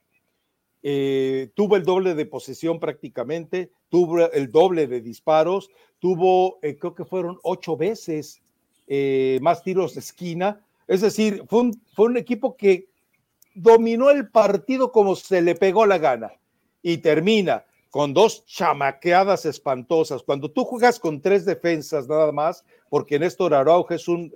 [0.84, 6.94] eh, tuvo el doble de posesión prácticamente, tuvo el doble de disparos, tuvo, eh, creo
[6.94, 8.41] que fueron ocho veces
[8.86, 10.60] eh, más tiros de esquina.
[10.86, 12.88] Es decir, fue un, fue un equipo que
[13.54, 16.32] dominó el partido como se le pegó la gana
[16.82, 20.22] y termina con dos chamaqueadas espantosas.
[20.22, 24.32] Cuando tú juegas con tres defensas nada más, porque Néstor Araujo es un,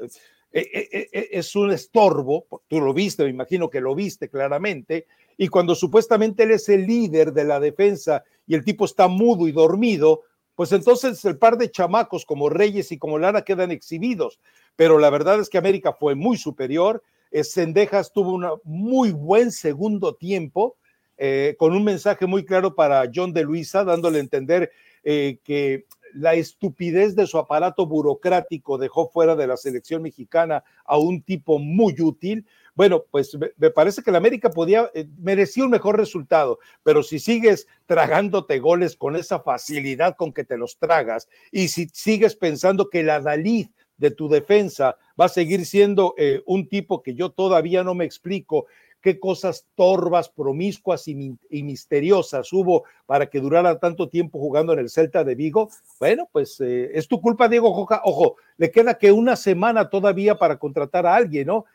[0.52, 5.06] eh, eh, es un estorbo, tú lo viste, me imagino que lo viste claramente,
[5.36, 9.48] y cuando supuestamente él es el líder de la defensa y el tipo está mudo
[9.48, 10.22] y dormido,
[10.56, 14.40] pues entonces el par de chamacos como Reyes y como Lara quedan exhibidos.
[14.74, 17.02] Pero la verdad es que América fue muy superior.
[17.42, 20.76] Sendejas tuvo un muy buen segundo tiempo,
[21.18, 24.72] eh, con un mensaje muy claro para John de Luisa, dándole a entender
[25.04, 30.96] eh, que la estupidez de su aparato burocrático dejó fuera de la selección mexicana a
[30.96, 35.70] un tipo muy útil, bueno, pues me parece que la América podía, eh, merecía un
[35.70, 41.26] mejor resultado, pero si sigues tragándote goles con esa facilidad con que te los tragas
[41.50, 46.42] y si sigues pensando que la Dalí de tu defensa va a seguir siendo eh,
[46.44, 48.66] un tipo que yo todavía no me explico
[49.00, 54.90] qué cosas torvas, promiscuas y, misteriosas hubo para que durara tanto tiempo jugando en el
[54.90, 55.70] Celta de Vigo.
[56.00, 58.02] Bueno, pues eh, es tu culpa, Diego Joja.
[58.04, 61.66] Ojo, le queda que una semana todavía para contratar a alguien, ¿no?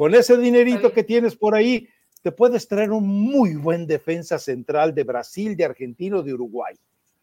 [0.00, 1.86] Con ese dinerito que tienes por ahí,
[2.22, 6.74] te puedes traer un muy buen defensa central de Brasil, de Argentina de Uruguay.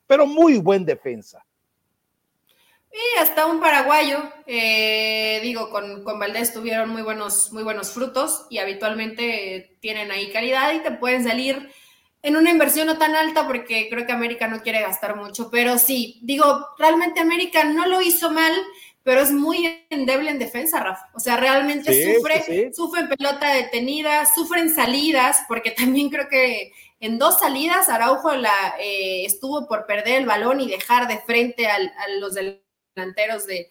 [0.05, 1.43] Pero muy buen defensa.
[2.91, 8.45] Y hasta un paraguayo, eh, digo, con, con, Valdés tuvieron muy buenos, muy buenos frutos
[8.51, 11.71] y habitualmente tienen ahí calidad y te pueden salir
[12.21, 15.79] en una inversión no tan alta porque creo que América no quiere gastar mucho, pero
[15.79, 18.53] sí, digo, realmente América no lo hizo mal,
[19.07, 21.09] pero es muy endeble en defensa, Rafa.
[21.13, 26.73] O sea, realmente sufre, sufre en pelota detenida, sufre en salidas, porque también creo que
[26.99, 31.67] en dos salidas Araujo la, eh, estuvo por perder el balón y dejar de frente
[31.67, 31.79] a
[32.19, 33.69] los delanteros de,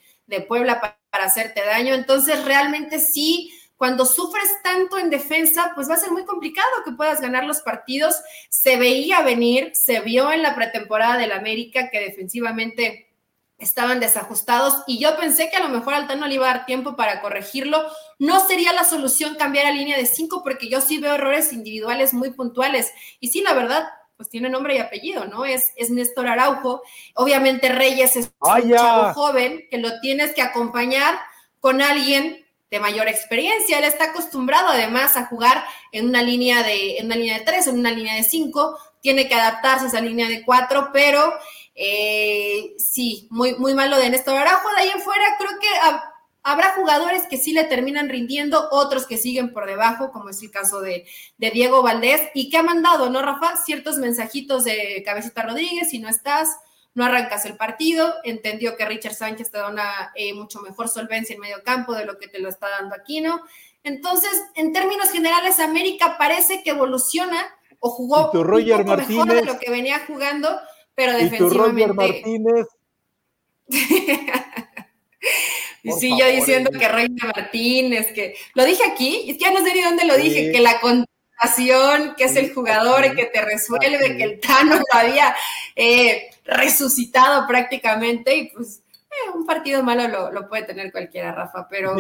[0.49, 1.93] Puebla para, para hacerte daño.
[1.93, 6.93] Entonces, realmente sí cuando sufres tanto en defensa, pues va a ser muy complicado que
[6.93, 8.23] puedas ganar los partidos.
[8.49, 13.06] Se veía venir, se vio en la pretemporada del América que defensivamente
[13.59, 16.95] estaban desajustados y yo pensé que a lo mejor Altano le iba a dar tiempo
[16.95, 17.83] para corregirlo.
[18.19, 22.13] No sería la solución cambiar a línea de cinco porque yo sí veo errores individuales
[22.13, 22.93] muy puntuales.
[23.19, 25.45] Y sí, la verdad, pues tiene nombre y apellido, ¿no?
[25.45, 26.83] Es, es Néstor Araujo.
[27.15, 31.19] Obviamente Reyes es un chavo joven que lo tienes que acompañar
[31.61, 33.79] con alguien de mayor experiencia.
[33.79, 37.67] Él está acostumbrado además a jugar en una línea de, en una línea de tres,
[37.67, 41.33] en una línea de cinco, tiene que adaptarse a esa línea de cuatro, pero
[41.77, 44.69] eh, sí, muy, muy malo de Néstor Araujo.
[44.71, 45.69] De ahí en fuera, creo que
[46.43, 50.51] habrá jugadores que sí le terminan rindiendo, otros que siguen por debajo, como es el
[50.51, 53.57] caso de, de Diego Valdés, y que ha mandado, ¿no, Rafa?
[53.57, 56.49] Ciertos mensajitos de Cabecita Rodríguez, si no estás,
[56.95, 61.35] no arrancas el partido, entendió que Richard Sánchez te da una eh, mucho mejor solvencia
[61.35, 63.43] en medio campo de lo que te lo está dando Aquino.
[63.85, 67.37] Entonces, en términos generales, América parece que evoluciona
[67.81, 70.59] o jugó un poco mejor de lo que venía jugando,
[70.97, 71.93] pero defensivamente.
[71.93, 72.67] Martínez.
[75.83, 79.65] y sí, yo diciendo que Roger Martínez, que lo dije aquí, es que ya no
[79.65, 80.81] sé ni dónde lo dije, que la
[82.17, 85.37] que es el jugador que te resuelve, que el Tano lo había
[85.77, 91.95] eh, resucitado prácticamente y pues eh, un partido malo lo, puede tener cualquiera, Rafa, pero...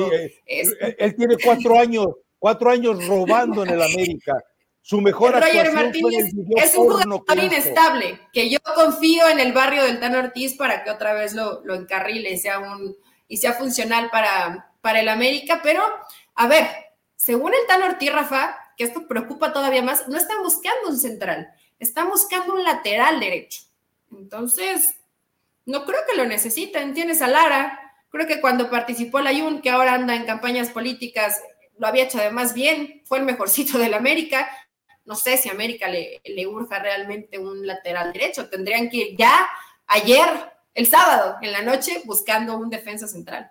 [0.47, 2.07] Él, tiene cuatro años,
[2.39, 4.43] cuatro años robando en el América.
[4.87, 9.99] Su mejor Roger Martínez es un jugador inestable, que yo confío en el barrio del
[9.99, 12.97] Tano Ortiz para que otra vez lo, lo encarrile y sea, un,
[13.27, 15.83] y sea funcional para, para el América, pero
[16.37, 16.69] a ver,
[17.17, 21.49] según el Tano Ortiz, Rafa, que esto preocupa todavía más, no están buscando un central,
[21.81, 23.63] están buscando un lateral derecho.
[24.13, 24.95] Entonces,
[25.65, 26.95] no creo que lo necesiten.
[26.95, 31.43] Tienes a Lara, creo que cuando participó la Jun, que ahora anda en campañas políticas,
[31.77, 34.49] lo había hecho además bien, fue el mejorcito del América.
[35.07, 38.49] No sé si América le, le urja realmente un lateral derecho.
[38.49, 39.49] Tendrían que ir ya
[39.87, 40.27] ayer,
[40.75, 43.51] el sábado, en la noche, buscando un defensa central.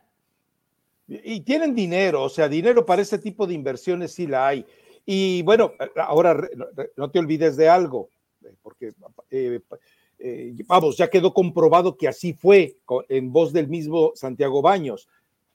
[1.07, 4.65] Y tienen dinero, o sea, dinero para ese tipo de inversiones sí la hay.
[5.05, 6.49] Y bueno, ahora
[6.97, 8.09] no te olvides de algo,
[8.43, 8.91] eh, porque
[9.29, 9.59] eh,
[10.17, 12.77] eh, vamos, ya quedó comprobado que así fue
[13.09, 15.07] en voz del mismo Santiago Baños.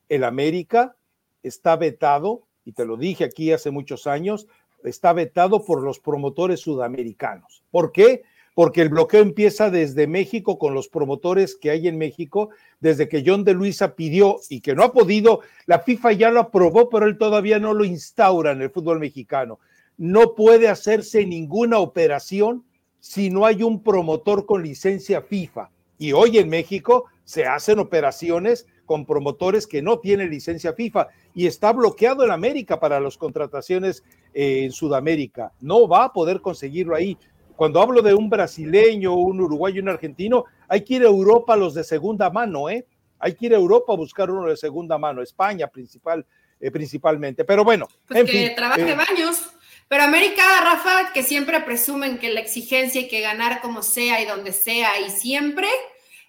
[0.09, 0.95] El América
[1.43, 4.47] está vetado, y te lo dije aquí hace muchos años,
[4.85, 7.62] está vetado por los promotores sudamericanos.
[7.71, 8.23] ¿Por qué?
[8.55, 13.23] porque el bloqueo empieza desde México con los promotores que hay en México, desde que
[13.25, 17.07] John de Luisa pidió y que no ha podido, la FIFA ya lo aprobó, pero
[17.07, 19.61] él todavía no lo instaura en el fútbol mexicano.
[19.97, 22.64] No puede hacerse ninguna operación
[22.99, 25.71] si no hay un promotor con licencia FIFA.
[25.99, 31.46] Y hoy en México se hacen operaciones con promotores que no tienen licencia FIFA y
[31.46, 34.03] está bloqueado en América para las contrataciones
[34.35, 35.53] eh, en Sudamérica.
[35.61, 37.16] No va a poder conseguirlo ahí.
[37.55, 41.72] Cuando hablo de un brasileño, un uruguayo, un argentino, hay que ir a Europa los
[41.72, 42.85] de segunda mano, ¿eh?
[43.20, 46.26] Hay que ir a Europa a buscar uno de segunda mano, España principal,
[46.59, 47.44] eh, principalmente.
[47.44, 47.87] Pero bueno.
[48.09, 49.50] Pues que trabaje eh, baños.
[49.87, 54.26] Pero América, Rafa, que siempre presumen que la exigencia y que ganar como sea y
[54.26, 55.68] donde sea y siempre,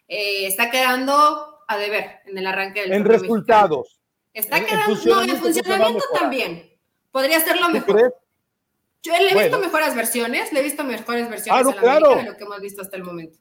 [0.08, 4.00] eh, está quedando a deber en el arranque del En resultados.
[4.34, 6.72] Está quedando, no, en funcionamiento también.
[7.12, 8.16] Podría ser lo mejor.
[9.04, 12.16] Yo le he visto mejores versiones, le he visto mejores versiones ah, claro.
[12.16, 13.40] de lo que hemos visto hasta el momento.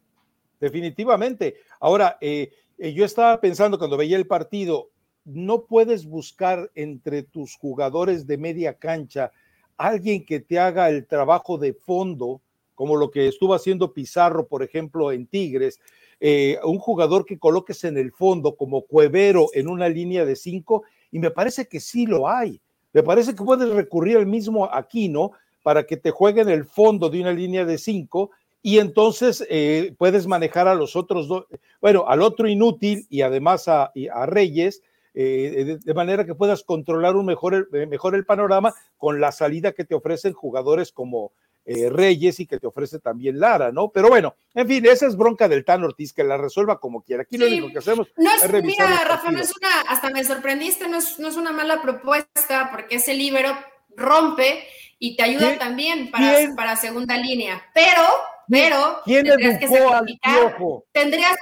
[0.59, 1.57] Definitivamente.
[1.79, 4.90] Ahora, eh, eh, yo estaba pensando cuando veía el partido,
[5.25, 9.33] no puedes buscar entre tus jugadores de media cancha
[9.77, 12.43] alguien que te haga el trabajo de fondo,
[12.75, 15.81] como lo que estuvo haciendo Pizarro, por ejemplo, en Tigres,
[16.20, 20.85] eh, un jugador que coloques en el fondo como Cuevero en una línea de cinco,
[21.11, 22.61] y me parece que sí lo hay.
[22.92, 27.20] Me parece que puedes recurrir al mismo Aquino, para que te jueguen el fondo de
[27.20, 28.30] una línea de cinco
[28.62, 31.46] y entonces eh, puedes manejar a los otros dos,
[31.80, 33.92] bueno, al otro inútil y además a,
[34.26, 34.83] Reyes,
[35.14, 39.85] eh, de, manera que puedas controlar un mejor, mejor el panorama con la salida que
[39.85, 41.33] te ofrecen jugadores como
[41.64, 43.90] eh, Reyes y que te ofrece también Lara, ¿no?
[43.90, 47.23] Pero bueno, en fin, esa es bronca del Tan Ortiz, que la resuelva como quiera.
[47.23, 48.88] Aquí lo único que hacemos no es, revisar.
[48.88, 52.70] Mira, Rafa, no es una, hasta me sorprendiste, no es, no es una mala propuesta,
[52.73, 53.51] porque ese libro
[53.96, 54.64] rompe
[54.99, 57.62] y te ayuda también para, para segunda línea.
[57.75, 58.03] Pero,
[58.49, 60.57] pero tendrías, que sacrificar,
[60.92, 61.37] tendrías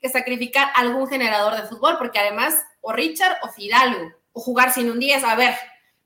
[0.00, 4.90] que, sacrificar algún generador de fútbol, porque además, o Richard o Fidalgo, o jugar sin
[4.90, 5.54] un 10, a ver,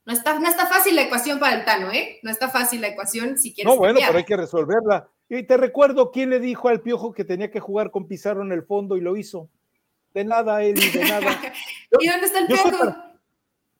[0.08, 2.18] no está, no está fácil la ecuación para el Tano, ¿eh?
[2.22, 3.70] No está fácil la ecuación si quieres.
[3.70, 5.06] No, bueno, pero hay que resolverla.
[5.28, 8.50] Y te recuerdo quién le dijo al Piojo que tenía que jugar con Pizarro en
[8.50, 9.50] el fondo y lo hizo.
[10.14, 11.26] De nada, él, de nada.
[12.00, 12.96] ¿Y dónde está el Piojo?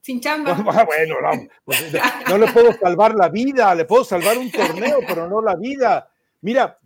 [0.03, 0.53] Sin chamba.
[0.53, 1.95] bueno, no, pues,
[2.29, 6.11] no le puedo salvar la vida, le puedo salvar un torneo, pero no la vida.
[6.43, 6.79] Mira,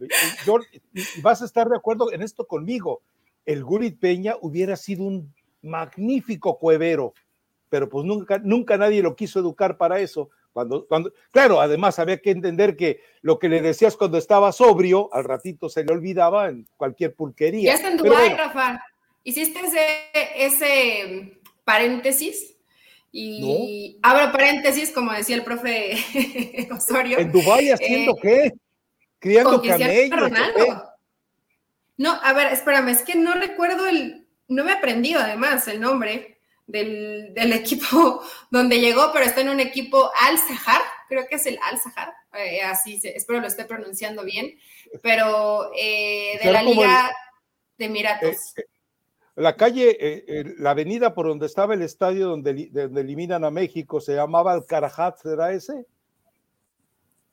[0.46, 0.61] yo,
[1.20, 3.02] vas a estar de acuerdo en esto conmigo.
[3.44, 7.12] El Gurit Peña hubiera sido un magnífico cuevero
[7.72, 10.28] pero pues nunca, nunca nadie lo quiso educar para eso.
[10.52, 15.08] Cuando, cuando, claro, además había que entender que lo que le decías cuando estaba sobrio,
[15.11, 17.70] al ratito se le olvidaba en cualquier pulquería.
[17.70, 18.85] Ya está en Dubái, Rafa.
[19.24, 19.58] Hiciste
[20.37, 22.58] ese, paréntesis
[23.11, 25.96] y abro paréntesis, como decía el profe
[26.76, 27.20] Osorio.
[27.20, 28.52] ¿En Dubái haciendo eh, qué?
[29.18, 30.82] Criando camellos.
[31.96, 35.80] No, a ver, espérame, es que no recuerdo el, no me he aprendido además el
[35.80, 36.32] nombre
[36.72, 42.12] del, equipo donde llegó, pero está en un equipo Al-Sahar, creo que es el Al-Sahar,
[42.35, 44.58] eh, así espero lo esté pronunciando bien,
[45.02, 47.11] pero eh, de la Liga
[47.78, 48.56] de Emiratos.
[48.56, 48.64] Eh,
[49.35, 50.24] la calle,
[50.58, 55.22] la avenida por donde estaba el estadio donde, donde eliminan a México se llamaba Al-Karajat,
[55.22, 55.87] ¿será ese?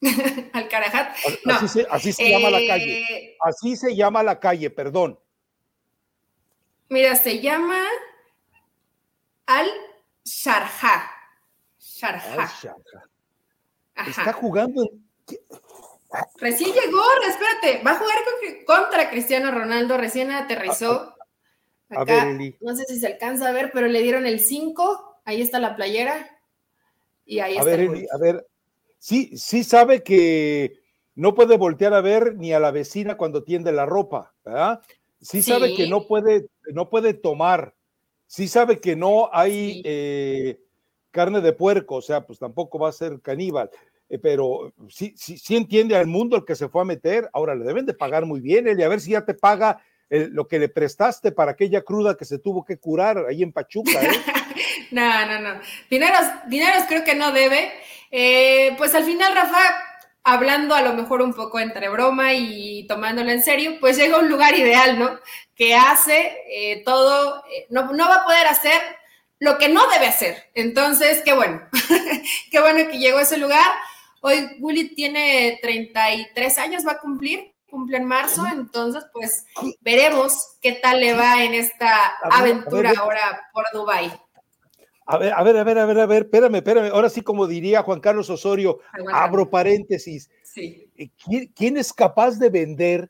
[0.54, 1.13] Al-Karajat.
[1.89, 3.36] Así, se, llama la calle.
[3.41, 5.19] Así se llama la calle, perdón.
[6.88, 7.84] Mira, se llama
[9.49, 9.67] al
[10.23, 11.09] Sharjah.
[14.07, 14.88] Está jugando.
[16.38, 18.17] Recién llegó, espérate, va a jugar
[18.65, 21.15] contra Cristiano Ronaldo, recién aterrizó.
[21.89, 25.41] a ver, no sé si se alcanza a ver, pero le dieron el 5, ahí
[25.41, 26.39] está la playera.
[27.25, 27.75] Y ahí a está.
[27.75, 28.47] Ver, a ver,
[28.99, 30.79] sí, sí sabe que
[31.15, 34.81] no puede voltear a ver ni a la vecina cuando tiende la ropa, ¿verdad?
[35.21, 35.51] Sí, sí.
[35.51, 37.75] sabe que no puede, no puede tomar,
[38.30, 40.60] sí sabe que no hay eh,
[41.10, 43.72] carne de puerco, o sea, pues tampoco va a ser caníbal,
[44.08, 47.56] eh, pero sí, sí, sí entiende al mundo el que se fue a meter, ahora
[47.56, 50.58] le deben de pagar muy bien, y a ver si ya te paga lo que
[50.58, 53.92] le prestaste para aquella cruda que se tuvo que curar ahí en Pachuca.
[53.92, 54.10] ¿eh?
[54.92, 55.60] no, no, no.
[55.88, 57.72] Dineros, dineros creo que no debe.
[58.76, 59.88] pues al final, Rafa,
[60.23, 64.19] hablando a lo mejor un poco entre broma y tomándolo en serio, pues llega a
[64.19, 65.19] un lugar ideal, ¿no?
[65.60, 68.82] que hace eh, todo, eh, no, no, va a poder hacer
[69.39, 70.49] lo que no debe hacer.
[70.53, 71.62] Entonces, qué bueno,
[72.51, 73.67] qué bueno que llegó a ese lugar.
[74.21, 79.45] Hoy Gullit tiene 33 años, va a cumplir, cumple en marzo, entonces pues
[79.82, 84.10] veremos qué tal le va en esta aventura ahora por Dubai.
[85.12, 86.91] A ver, a ver, a ver, a ver, a ver, espérame, espérame.
[86.93, 88.80] Ahora sí, como diría Juan Carlos Osorio,
[89.12, 90.30] abro paréntesis.
[90.43, 90.88] Sí.
[90.95, 91.10] Eh,
[91.56, 93.10] ¿Quién, es capaz de vender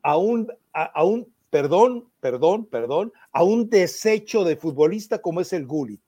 [0.00, 5.66] a un, a un perdón, perdón, perdón, a un desecho de futbolista como es el
[5.66, 6.00] Gullit?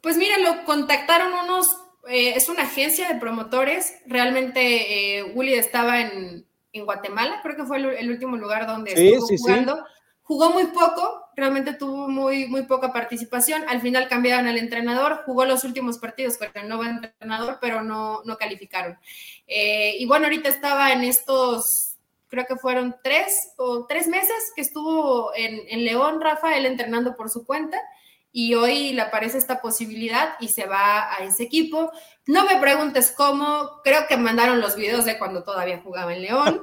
[0.00, 1.68] Pues mira, lo contactaron unos,
[2.08, 6.44] eh, es una agencia de promotores, realmente eh, Gullit estaba en,
[6.74, 9.82] Guatemala, creo que fue el, último lugar donde estuvo jugando.
[10.26, 13.62] Jugó muy poco, realmente tuvo muy, muy poca participación.
[13.68, 18.22] Al final cambiaron al entrenador, jugó los últimos partidos con el nuevo entrenador, pero no,
[18.24, 18.98] no calificaron.
[19.46, 21.96] Eh, y bueno, ahorita estaba en estos
[22.28, 27.46] creo que fueron tres o tres meses que estuvo en, León, Rafael entrenando por su
[27.46, 27.80] cuenta
[28.38, 31.90] y hoy le aparece esta posibilidad y se va a ese equipo.
[32.26, 36.60] No me preguntes cómo, creo que mandaron los videos de cuando todavía jugaba en León.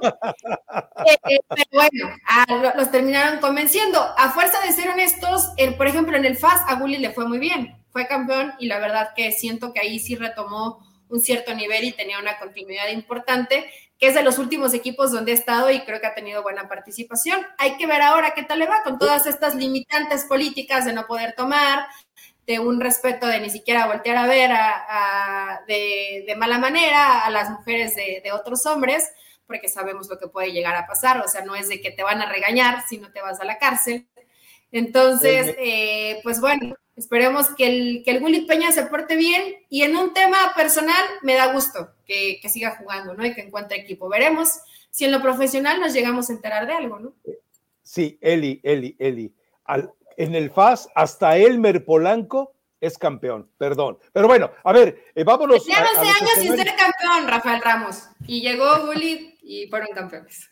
[1.04, 3.98] Eh, eh, pero bueno, ah, los terminaron convenciendo.
[4.16, 7.40] A fuerza de ser honestos, por ejemplo, en el FAS a Gulli le fue muy
[7.40, 11.82] bien, fue campeón y la verdad que siento que ahí sí retomó un cierto nivel
[11.82, 15.80] y tenía una continuidad importante que es de los últimos equipos donde ha estado y
[15.84, 17.40] creo que ha tenido buena participación.
[17.58, 21.06] Hay que ver ahora qué tal le va con todas estas limitantes políticas de no
[21.06, 21.86] poder tomar,
[22.46, 24.50] de un respeto de ni siquiera voltear a ver
[25.66, 29.10] de, mala manera a las mujeres de, de, otros hombres,
[29.46, 32.02] porque sabemos lo que puede llegar a pasar, o sea, no es de que te
[32.02, 34.06] van a regañar si no te vas a la cárcel.
[34.74, 39.96] Entonces, eh, pues bueno, Esperemos que el, que el Peña se porte bien y en
[39.96, 43.26] un tema personal me da gusto que, siga jugando, ¿no?
[43.26, 44.08] Y que encuentre equipo.
[44.08, 44.60] Veremos
[44.90, 47.12] si en lo profesional nos llegamos a enterar de algo, ¿no?
[47.82, 49.34] Sí, Eli, Eli, Eli.
[50.16, 53.98] en el FAS, hasta Elmer Polanco es campeón, perdón.
[54.12, 55.66] Pero bueno, a ver, eh, vámonos.
[55.66, 58.04] Ya 11 años sin ser campeón, Rafael Ramos.
[58.28, 60.48] Y llegó Gullit y fueron campeones.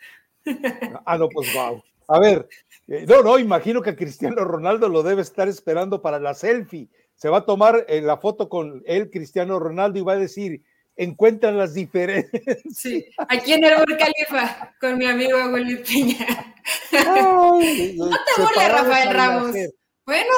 [1.05, 1.81] ah, no, pues wow.
[2.09, 2.49] A ver,
[2.87, 6.89] no, no, imagino que Cristiano Ronaldo lo debe estar esperando para la selfie.
[7.15, 10.63] Se va a tomar eh, la foto con él, Cristiano Ronaldo, y va a decir,
[10.97, 12.43] encuentran las diferencias.
[12.75, 16.55] Sí, aquí en el Burj Khalifa, con mi amigo Gullit Peña.
[16.93, 19.57] no te burles, Rafael Ramos.
[20.05, 20.33] Bueno,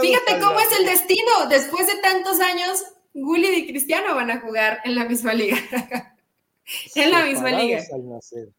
[0.00, 1.48] fíjate cómo es el destino.
[1.48, 2.84] Después de tantos años,
[3.14, 5.56] Gullit y Cristiano van a jugar en la misma liga.
[6.94, 7.82] en la misma liga.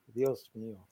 [0.08, 0.87] Dios mío.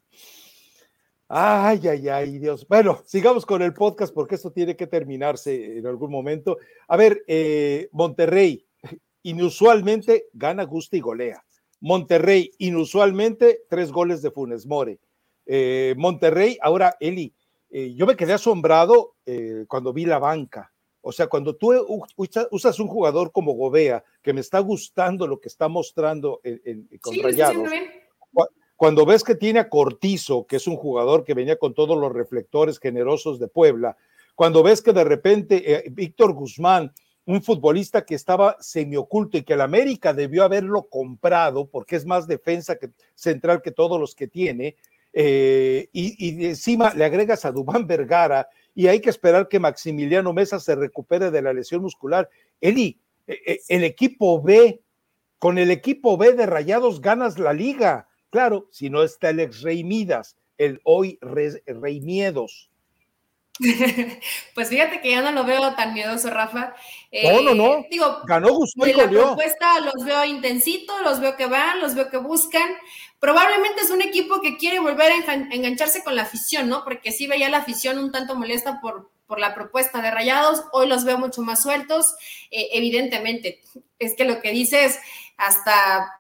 [1.28, 2.67] Ay, ay, ay, Dios.
[2.67, 6.57] Bueno, sigamos con el podcast porque esto tiene que terminarse en algún momento.
[6.88, 8.63] A ver, eh, Monterrey,
[9.23, 11.43] inusualmente gana, gusta y golea.
[11.82, 14.99] Monterrey, inusualmente, tres goles de Funes More.
[15.47, 17.34] Eh, Monterrey, ahora, Eli,
[17.71, 19.15] eh, yo me quedé asombrado
[19.67, 20.71] cuando vi la banca.
[21.01, 21.73] O sea, cuando tú
[22.51, 27.15] usas un jugador como Gobea, que me está gustando lo que está mostrando en, con
[27.21, 27.67] Rayados,
[28.76, 32.11] cuando ves que tiene a Cortizo, que es un jugador que venía con todos los
[32.11, 33.95] reflectores generosos de Puebla,
[34.36, 36.93] cuando ves que de repente eh, Víctor Guzmán,
[37.26, 42.28] un futbolista que estaba semioculto y que el América debió haberlo comprado porque es más
[42.28, 44.76] defensa que, central que todos los que tiene,
[45.17, 50.59] eh, y, encima le agregas a Dubán Vergara y hay que esperar que Maximiliano Mesa
[50.59, 52.30] se recupere de la lesión muscular.
[52.59, 54.82] Eli, eh, el equipo B,
[55.39, 58.09] con el equipo B de Rayados ganas la liga.
[58.36, 62.70] Claro, si no está el ex Rey Midas, el hoy Rey Miedos.
[64.54, 66.76] Pues fíjate que ya no lo veo tan miedoso, Rafa.
[67.14, 67.86] no, no, no.
[67.90, 68.92] Digo, ganó Gustavo.
[68.92, 72.70] la propuesta los veo intensito, los veo que van, los veo que buscan
[73.20, 76.84] probablemente es un equipo que quiere volver a engancharse con la afición, ¿no?
[76.84, 80.90] Porque sí veía la afición un tanto molesta por, por la propuesta de Rayados, hoy
[80.90, 82.16] los veo mucho más sueltos,
[82.52, 83.62] eh, evidentemente.
[83.98, 85.00] Es que lo que dices
[85.38, 86.20] hasta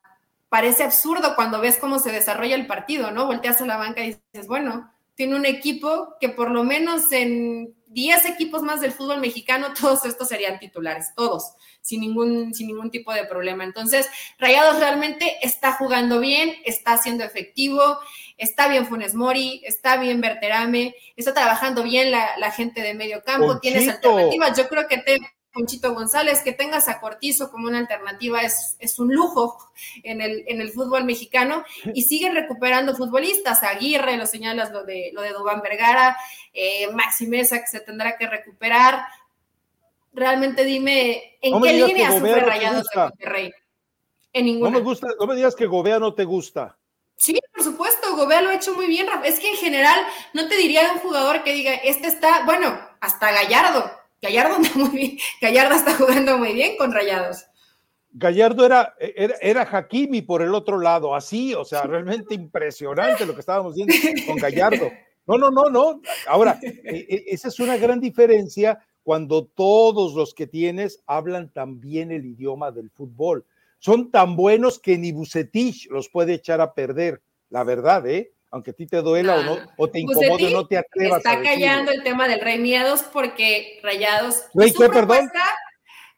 [0.49, 3.25] parece absurdo cuando ves cómo se desarrolla el partido, ¿no?
[3.25, 7.73] Volteas a la banca y dices, bueno, tiene un equipo que por lo menos en
[7.87, 12.89] 10 equipos más del fútbol mexicano, todos estos serían titulares, todos sin ningún, sin ningún
[12.89, 13.63] tipo de problema.
[13.63, 17.99] Entonces, Rayados realmente está jugando bien, está siendo efectivo,
[18.37, 23.59] está bien Funes Mori, está bien Berterame, está trabajando bien la, gente de medio campo,
[23.59, 24.57] tienes alternativas.
[24.57, 25.19] Yo creo que te,
[25.55, 29.57] Conchito González, que tengas a Cortizo como una alternativa es, es un lujo
[30.03, 33.63] en el, en el fútbol mexicano y siguen recuperando futbolistas.
[33.63, 36.17] Aguirre, lo señalas lo de, lo de Dubán Vergara,
[36.53, 39.05] eh, Maxi Mesa, que se tendrá que recuperar
[40.15, 43.51] realmente dime, ¿en qué línea sufre Rayados de Monterrey?
[44.33, 44.71] En ninguna.
[44.71, 46.77] No me gusta, no me digas que Gobea no te gusta.
[47.17, 49.07] Sí, por supuesto, Gobea lo ha hecho muy bien.
[49.23, 49.99] Es que en general
[50.33, 53.89] no te diría de un jugador que diga, este está, bueno, hasta Gallardo.
[54.21, 55.17] Gallardo está muy bien.
[55.41, 57.45] Gallardo está jugando muy bien con Rayados.
[58.17, 63.33] Gallardo era, era, era Hakimi por el otro lado, así, o sea, realmente impresionante lo
[63.33, 63.93] que estábamos viendo
[64.25, 64.89] con Gallardo.
[65.27, 66.01] No, no, no, no.
[66.27, 72.11] Ahora, e, e, esa es una gran diferencia cuando todos los que tienes hablan también
[72.11, 73.45] el idioma del fútbol.
[73.79, 78.33] Son tan buenos que ni Bucetich los puede echar a perder, la verdad, ¿eh?
[78.55, 81.91] Aunque a ti te duela o, no, o te incomode, no te atrevas está callando
[81.91, 84.43] el tema del Rey Miedos porque Rayados.
[84.53, 85.29] ¿Rey qué, perdón?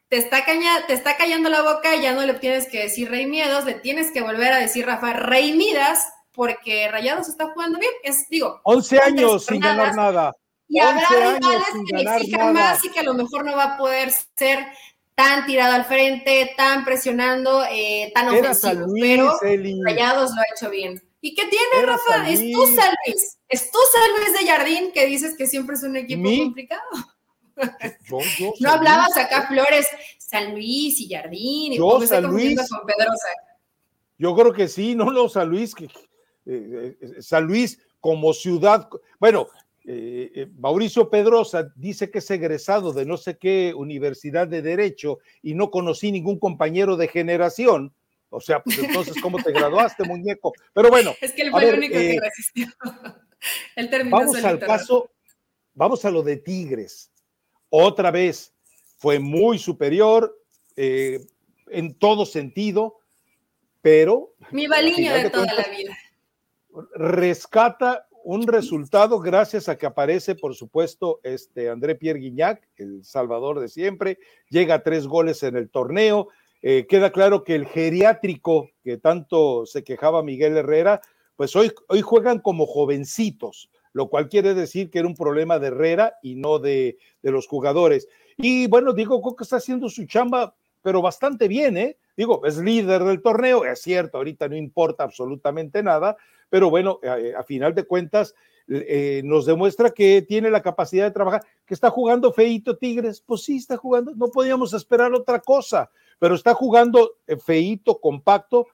[0.08, 3.26] Te está, caña, te está callando la boca, ya no le tienes que decir Rey
[3.26, 7.90] Miedos, le tienes que volver a decir Rafa Rey Midas, porque Rayados está jugando bien.
[8.04, 10.32] Es, digo, 11 años sin ganar nada.
[10.68, 13.76] Y habrá rivales que le exijan más y que a lo mejor no va a
[13.76, 14.64] poder ser
[15.16, 18.86] tan tirado al frente, tan presionando, eh, tan ofensivo.
[19.00, 19.36] pero
[19.84, 21.02] Rayados lo ha hecho bien.
[21.20, 22.28] ¿Y qué tiene, Rafa?
[22.28, 23.38] Es tú, San Luis.
[23.48, 26.82] Es tú, San Luis de Jardín, que dices que siempre es un equipo complicado.
[28.60, 29.88] no hablabas acá, Flores,
[30.18, 31.72] San Luis y Jardín.
[31.72, 32.58] Y yo, San Luis.
[34.16, 35.74] Yo creo que sí, no, no, San Luis.
[35.74, 38.88] Que, eh, eh, San Luis como ciudad.
[39.18, 39.48] Bueno,
[39.90, 45.18] eh, eh, Mauricio Pedrosa dice que es egresado de no sé qué universidad de Derecho
[45.40, 47.94] y no conocí ningún compañero de generación.
[48.30, 50.52] O sea, pues entonces, ¿cómo te graduaste, muñeco?
[50.72, 51.14] Pero bueno.
[51.20, 52.66] Es que él fue el único que eh, resistió.
[53.76, 55.12] Él terminó vamos al caso,
[55.72, 57.12] vamos a lo de Tigres.
[57.70, 58.52] Otra vez,
[58.96, 60.36] fue muy superior
[60.76, 62.98] en todo sentido,
[63.80, 64.34] pero.
[64.50, 65.96] Mi baliño de, toda la vida.
[66.94, 73.60] Rescata un resultado gracias a que aparece, por supuesto, este André Pierre Guignac, el salvador
[73.60, 74.18] de siempre,
[74.50, 76.28] llega a tres goles en el torneo.
[76.62, 81.00] Eh, queda claro que el geriátrico que tanto se quejaba Miguel Herrera,
[81.36, 85.68] pues hoy, hoy juegan como jovencitos, lo cual quiere decir que era un problema de
[85.68, 88.08] Herrera y no de, de los jugadores.
[88.36, 91.96] Y bueno, Diego Coca está haciendo su chamba, pero bastante bien, ¿eh?
[92.16, 96.16] Digo, es líder del torneo, es cierto, ahorita no importa absolutamente nada,
[96.50, 96.98] pero bueno,
[97.36, 98.34] a, final de cuentas,
[98.68, 103.42] eh, nos demuestra que tiene la capacidad de trabajar, que está jugando feito Tigres, pues
[103.42, 108.66] sí, está jugando, no podíamos esperar otra cosa, pero está jugando eh, feito, compacto,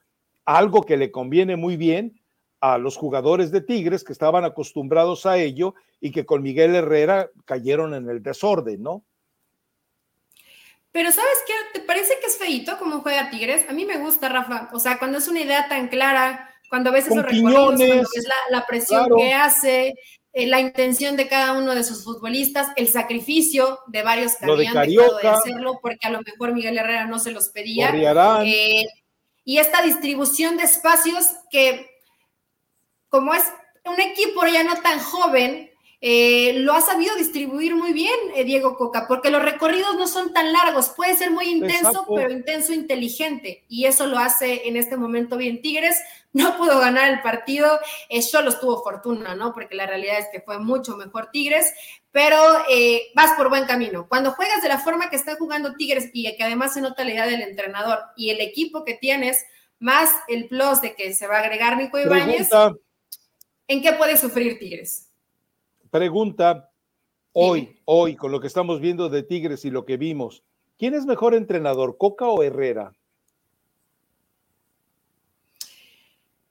[0.45, 2.19] algo que le conviene muy bien
[2.61, 7.29] a los jugadores de Tigres que estaban acostumbrados a ello y que con Miguel Herrera
[7.45, 9.03] cayeron en el desorden, ¿no?
[10.91, 11.53] Pero ¿sabes qué?
[11.73, 13.65] ¿Te parece que es feito como juega Tigres?
[13.69, 14.69] A mí me gusta, Rafa.
[14.71, 18.65] O sea, cuando es una idea tan clara, cuando ves esos recorridos, cuando ves la,
[18.65, 19.93] presión que hace,
[20.37, 24.73] eh, la intención de cada uno de sus futbolistas, el sacrificio de varios que habían
[24.73, 27.93] dejado de hacerlo, porque a lo mejor Miguel Herrera no se los pedía.
[28.43, 28.83] Eh,
[29.45, 31.89] y esta distribución de espacios que
[33.07, 33.43] como es
[33.85, 35.71] un equipo ya no tan joven,
[36.01, 40.33] eh, lo ha sabido distribuir muy bien eh, Diego Coca, porque los recorridos no son
[40.33, 44.97] tan largos, puede ser muy intenso, pero intenso inteligente, y eso lo hace en este
[44.97, 45.95] momento bien Tigres.
[46.35, 47.79] No pudo ganar el partido,
[48.09, 49.53] eh, solo estuvo fortuna, ¿no?
[49.53, 51.73] Porque la realidad es que fue mucho mejor Tigres,
[52.11, 52.37] pero
[53.15, 54.05] vas por buen camino.
[54.09, 57.11] Cuando juegas de la forma que está jugando Tigres y que además se nota la
[57.11, 59.45] idea del entrenador y el equipo que tienes,
[59.79, 62.49] más el plus de que se va a agregar Nico Ibáñez.
[63.69, 65.09] ¿En qué puede sufrir Tigres?
[65.89, 66.69] Pregunta,
[67.31, 70.43] hoy, hoy, con lo que estamos viendo de Tigres y lo que vimos,
[70.77, 72.91] ¿quién es mejor entrenador, Coca o Herrera?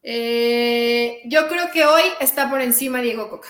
[0.07, 3.49] Eh, yo creo que hoy está por encima Diego Coca.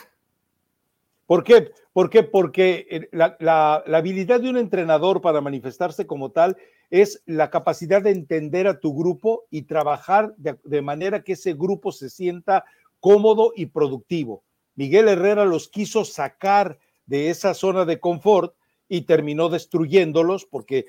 [1.26, 1.72] ¿Por qué?
[1.92, 2.22] ¿Por qué?
[2.22, 6.57] Porque eh, la, habilidad de un entrenador para manifestarse como tal
[6.90, 11.90] es la capacidad de entender a tu grupo y trabajar de manera que ese grupo
[11.90, 12.64] se sienta
[13.00, 14.44] cómodo y productivo.
[14.76, 18.55] Miguel Herrera los quiso sacar de esa zona de confort
[18.88, 20.86] y terminó destruyéndolos porque,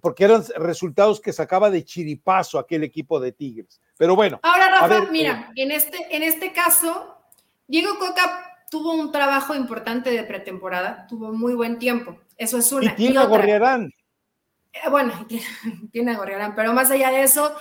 [0.00, 3.80] porque eran resultados que sacaba de chiripazo aquel equipo de Tigres.
[3.96, 4.40] Pero bueno.
[4.42, 7.18] Ahora, Rafa, mira, eh, en, este, en este caso,
[7.66, 12.18] Diego Coca tuvo un trabajo importante de pretemporada, tuvo muy buen tiempo.
[12.36, 12.92] Eso es una.
[12.92, 13.92] Y tiene a Gorriarán.
[14.72, 15.44] Eh, bueno, tiene,
[15.92, 17.54] tiene a Gorriarán, pero más allá de eso,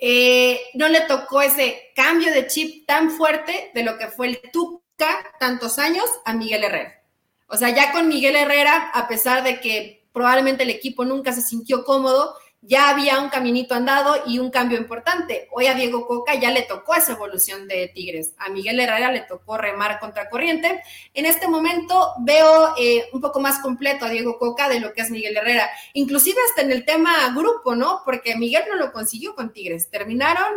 [0.00, 4.40] eh, no le tocó ese cambio de chip tan fuerte de lo que fue el
[4.52, 5.06] Tuca
[5.38, 7.02] tantos años a Miguel Herrera.
[7.46, 11.42] O sea, ya con Miguel Herrera, a pesar de que probablemente el equipo nunca se
[11.42, 15.48] sintió cómodo, ya había un caminito andado y un cambio importante.
[15.52, 18.32] Hoy a Diego Coca ya le tocó esa evolución de Tigres.
[18.38, 20.82] A Miguel Herrera le tocó remar contra corriente.
[21.12, 25.02] En este momento veo eh, un poco más completo a Diego Coca de lo que
[25.02, 25.68] es Miguel Herrera.
[25.92, 28.00] Inclusive hasta en el tema grupo, ¿no?
[28.04, 29.90] Porque Miguel no lo consiguió con Tigres.
[29.90, 30.54] Terminaron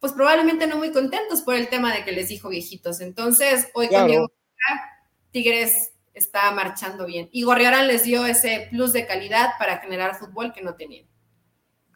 [0.00, 3.00] pues probablemente no muy contentos por el tema de que les dijo viejitos.
[3.00, 7.28] Entonces, hoy con Diego Coca, Tigres está marchando bien.
[7.32, 11.06] Y Gorriarán les dio ese plus de calidad para generar fútbol que no tenían.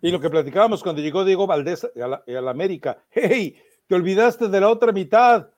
[0.03, 3.57] Y lo que platicábamos cuando llegó Diego Valdés a la, América, hey,
[3.87, 5.49] te olvidaste de la otra mitad.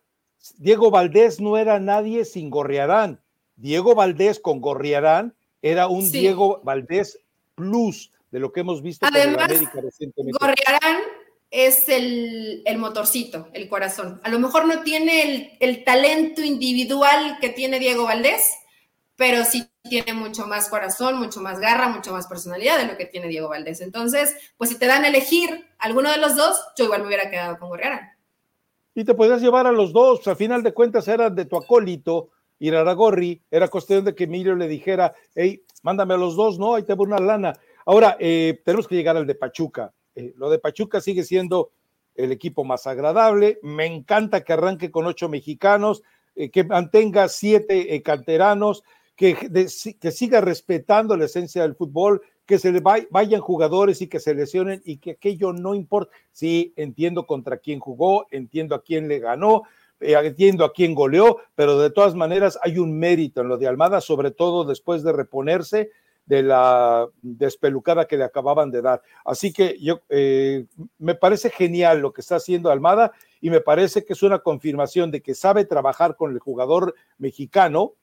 [0.56, 3.20] Diego Valdés no era nadie sin Gorriarán.
[3.56, 7.18] Diego Valdés con Gorriarán era un Diego Valdés
[7.54, 10.38] plus de lo que hemos visto en América recientemente.
[10.40, 11.02] Gorriarán
[11.50, 14.20] es el, motorcito, el corazón.
[14.22, 18.42] A lo mejor no tiene el, el talento individual que tiene Diego Valdés,
[19.16, 23.06] pero sí tiene mucho más corazón, mucho más garra, mucho más personalidad de lo que
[23.06, 23.80] tiene Diego Valdés.
[23.80, 27.30] Entonces, pues si te dan a elegir alguno de los dos, yo igual me hubiera
[27.30, 28.10] quedado con Gorriarán.
[28.94, 32.30] Y te podías llevar a los dos, al final de cuentas era de tu acólito,
[32.58, 36.82] Iraragorri, era cuestión de que Emilio le dijera, hey, mándame a los dos, no, ahí
[36.82, 37.54] te voy una lana.
[37.86, 39.92] Ahora, eh, tenemos que llegar al de Pachuca.
[40.18, 41.70] Eh, lo de Pachuca sigue siendo
[42.14, 43.60] el equipo más agradable.
[43.62, 46.02] Me encanta que arranque con ocho mexicanos,
[46.34, 48.82] eh, que mantenga siete canteranos
[49.18, 49.68] que,
[50.12, 54.80] siga respetando la esencia del fútbol, que se le vayan jugadores y que se lesionen
[54.84, 56.12] y que aquello no importa.
[56.32, 59.64] Sí, entiendo contra quién jugó, entiendo a quién le ganó,
[60.00, 63.66] eh, entiendo a quién goleó, pero de todas maneras hay un mérito en lo de
[63.66, 65.90] Almada, sobre todo después de reponerse
[66.28, 69.02] de la despelucada que le acababan de dar.
[69.24, 70.66] Así que yo eh,
[70.98, 75.10] me parece genial lo que está haciendo Almada y me parece que es una confirmación
[75.10, 77.94] de que sabe trabajar con el jugador mexicano,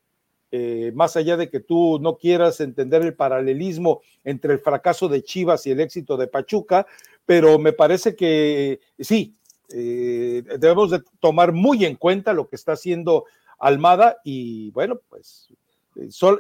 [0.52, 5.24] eh, más allá de que tú no quieras entender el paralelismo entre el fracaso de
[5.24, 6.88] Chivas y el éxito de Pachuca,
[7.28, 9.36] pero me parece que sí,
[9.70, 13.26] eh, debemos de tomar muy en cuenta lo que está haciendo
[13.60, 15.54] Almada y bueno, pues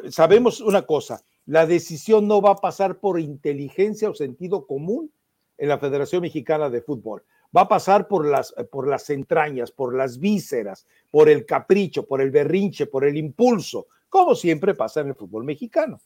[0.09, 5.12] sabemos una cosa, la decisión no va a pasar por inteligencia o sentido común
[5.58, 7.24] en la Federación Mexicana de Fútbol
[7.56, 12.22] va a pasar por las, por las entrañas, por las vísceras, por el capricho, por
[12.22, 16.00] el berrinche, por el impulso, como siempre pasa en el fútbol mexicano.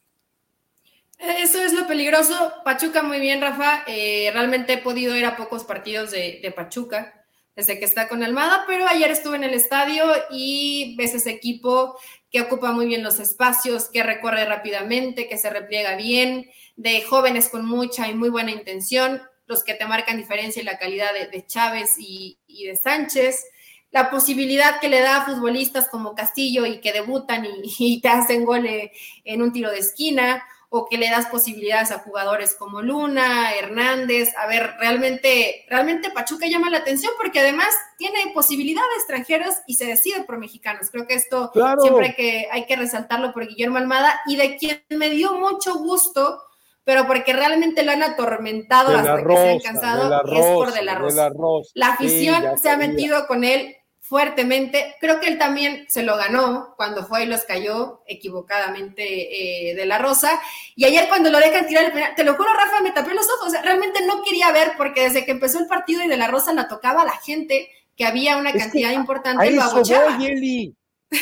[1.17, 2.33] Eso es lo peligroso.
[2.63, 3.83] Pachuca muy bien, Rafa.
[3.87, 7.18] Eh, realmente he podido ir a pocos partidos de, de, Pachuca
[7.55, 11.97] desde que está con Almada, pero ayer estuve en el estadio y ves ese equipo
[12.31, 17.49] que ocupa muy bien los espacios, que recorre rápidamente, que se repliega bien, de jóvenes
[17.49, 21.45] con mucha y muy buena intención, los que te marcan diferencia en la calidad de,
[21.45, 23.45] Chávez y, de Sánchez,
[23.91, 28.09] la posibilidad que le da a futbolistas como Castillo y que debutan y, y te
[28.09, 32.81] hacen gol en un tiro de esquina, o que le das posibilidades a jugadores como
[32.81, 34.29] Luna, Hernández.
[34.37, 39.75] A ver, realmente, realmente Pachuca llama la atención porque además tiene posibilidad de extranjeros y
[39.75, 40.89] se decide por mexicanos.
[40.91, 41.51] Creo que esto
[41.81, 45.73] siempre hay que, hay que resaltarlo por Guillermo Almada y de quien me dio mucho
[45.79, 46.43] gusto,
[46.83, 50.95] pero porque realmente lo han atormentado hasta que se han cansado, es por De la
[50.95, 51.31] Rosa.
[51.73, 53.75] La afición se ha metido con él
[54.09, 54.95] fuertemente.
[54.99, 59.85] Creo que él también se lo ganó cuando fue y los cayó equivocadamente eh, de
[59.85, 60.41] la Rosa.
[60.75, 63.27] Y ayer cuando lo dejan tirar el penal, te lo juro, Rafa, me tapé los
[63.37, 63.53] ojos.
[63.63, 66.67] realmente no quería ver porque desde que empezó el partido y de la Rosa la
[66.67, 69.43] tocaba a la gente, que había una cantidad importante.
[69.43, 70.75] A eso voy, Eli.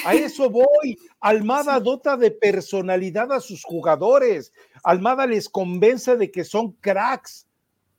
[0.05, 0.97] A eso voy.
[1.19, 4.53] Almada dota de personalidad a sus jugadores.
[4.81, 7.47] Almada les convence de que son cracks.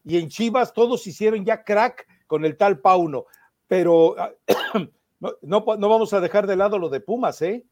[0.06, 3.26] Y en Chivas todos hicieron ya crack con el tal Pauno
[3.68, 4.32] pero ah,
[5.20, 7.64] no, no, vamos a dejar de lado lo de Pumas, ¿eh?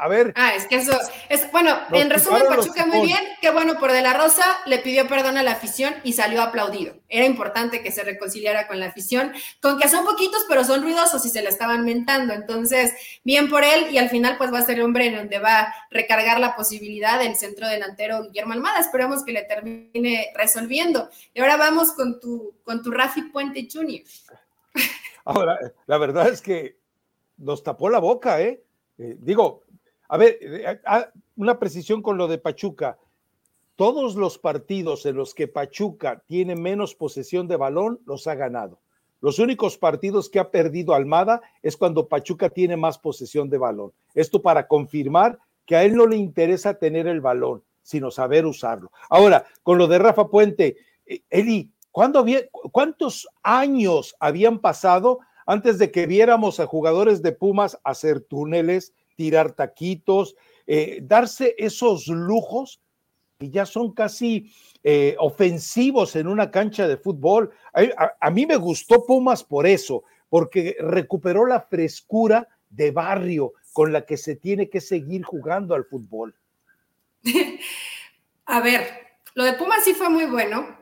[0.00, 0.32] A ver.
[0.36, 0.96] Ah, es que eso
[1.28, 1.76] es bueno.
[1.90, 3.18] En resumen, Pachuca muy bien.
[3.40, 4.44] Qué bueno por De la Rosa.
[4.66, 6.94] Le pidió perdón a la afición y salió aplaudido.
[7.08, 11.26] Era importante que se reconciliara con la afición, con que son poquitos, pero son ruidosos
[11.26, 12.32] y se le estaban mentando.
[12.32, 12.92] Entonces,
[13.24, 15.60] bien por él y al final, pues va a ser el hombre en donde va
[15.60, 18.78] a recargar la posibilidad del centro delantero Guillermo Almada.
[18.78, 21.10] Esperamos que le termine resolviendo.
[21.34, 24.02] Y ahora vamos con tu, con tu Rafi Puente Jr.
[25.24, 26.76] Ahora, la verdad es que
[27.36, 28.62] nos tapó la boca, ¿eh?
[28.98, 29.62] eh digo,
[30.08, 32.98] a ver, eh, ah, una precisión con lo de Pachuca.
[33.76, 38.78] Todos los partidos en los que Pachuca tiene menos posesión de balón, los ha ganado.
[39.20, 43.92] Los únicos partidos que ha perdido Almada es cuando Pachuca tiene más posesión de balón.
[44.14, 48.90] Esto para confirmar que a él no le interesa tener el balón, sino saber usarlo.
[49.08, 50.76] Ahora, con lo de Rafa Puente,
[51.92, 59.52] ¿Cuántos años habían pasado antes de que viéramos a jugadores de Pumas hacer túneles, tirar
[59.52, 60.36] taquitos,
[60.66, 62.80] eh, darse esos lujos
[63.40, 64.52] y ya son casi
[64.84, 67.50] eh, ofensivos en una cancha de fútbol?
[68.20, 74.06] a mí me gustó Pumas por eso, porque recuperó la frescura de barrio con la
[74.06, 76.34] que se tiene que seguir jugando al fútbol.
[78.46, 78.86] A ver,
[79.34, 80.79] lo de Pumas sí fue muy bueno,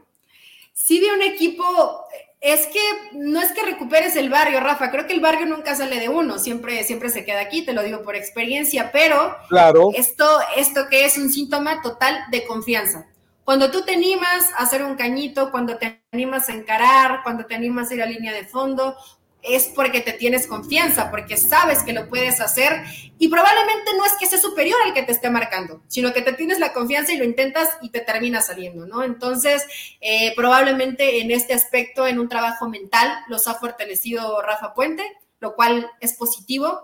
[0.79, 2.05] sí de un equipo,
[2.41, 2.81] es que
[3.13, 6.39] no es que recuperes el barrio, Rafa, creo que el barrio nunca sale de uno,
[6.39, 9.91] siempre, siempre se queda aquí, te lo digo por experiencia, pero claro.
[9.93, 10.25] esto,
[10.57, 13.07] esto que es un síntoma total de confianza.
[13.45, 17.57] Cuando tú te animas a hacer un cañito, cuando te animas a encarar, cuando te
[17.57, 18.97] animas a ir a línea de fondo,
[19.43, 22.83] es porque te tienes confianza, porque sabes que lo puedes hacer
[23.19, 26.33] y probablemente no es que sea superior al que te esté marcando, sino que te
[26.33, 29.03] tienes la confianza y lo intentas y te termina saliendo, ¿no?
[29.03, 29.65] Entonces,
[30.01, 35.05] eh, probablemente en este aspecto, en un trabajo mental, los ha fortalecido Rafa Puente,
[35.41, 36.81] lo cual es positivo,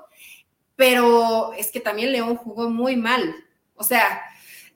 [0.77, 3.35] pero es que también León jugó muy mal.
[3.75, 4.23] O sea,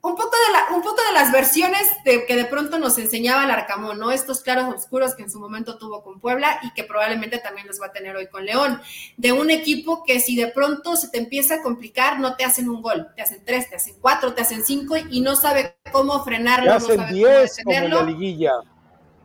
[0.01, 3.45] un poco de, la, un poco de las versiones de, que de pronto nos enseñaba
[3.45, 4.13] el Arcamón, ¿no?
[4.13, 7.81] Estos claros oscuros que en su momento tuvo con Puebla y que probablemente también los
[7.81, 8.81] va a tener hoy con León.
[9.17, 12.69] De un equipo que si de pronto se te empieza a complicar, no te hacen
[12.69, 16.23] un gol, te hacen tres, te hacen cuatro, te hacen cinco y no sabe cómo
[16.23, 16.79] frenarlo.
[17.11, 18.53] Diez como la liguilla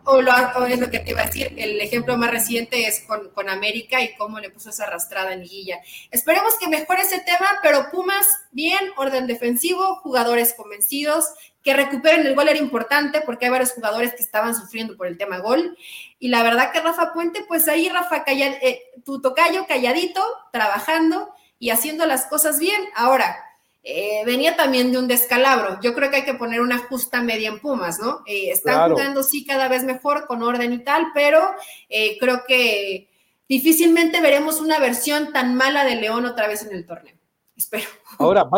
[0.06, 0.32] o, lo,
[0.66, 4.02] es lo que te iba a decir, el ejemplo más reciente es con, con, América
[4.02, 5.80] y cómo le puso esa arrastrada en liguilla.
[6.12, 11.26] Esperemos que mejore ese tema, pero Pumas, bien, orden defensivo, jugadores convencidos,
[11.64, 15.18] que recuperen el gol era importante porque hay varios jugadores que estaban sufriendo por el
[15.18, 15.78] tema gol.
[16.20, 21.30] Y la verdad que Rafa Puente, pues ahí Rafa, calla, eh, tu tocayo calladito, trabajando
[21.60, 22.82] y haciendo las cosas bien.
[22.96, 23.43] Ahora,
[23.86, 25.78] eh, venía también de un descalabro.
[25.82, 28.22] Yo creo que hay que poner una justa media en Pumas, ¿no?
[28.26, 31.42] Eh, están jugando sí cada vez mejor con orden y tal, pero
[31.90, 33.10] eh, creo que
[33.50, 37.16] difícilmente veremos una versión tan mala de León otra vez en el torneo.
[37.58, 37.86] Espero.
[38.20, 38.50] Ahora,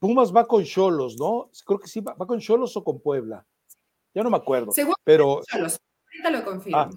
[0.00, 1.50] Pumas va con Cholos, ¿no?
[1.64, 3.46] Creo que sí, va, con Cholos o con Puebla.
[4.12, 4.72] Ya no me acuerdo.
[5.04, 6.78] pero ahorita lo confirmo.
[6.78, 6.90] Ah,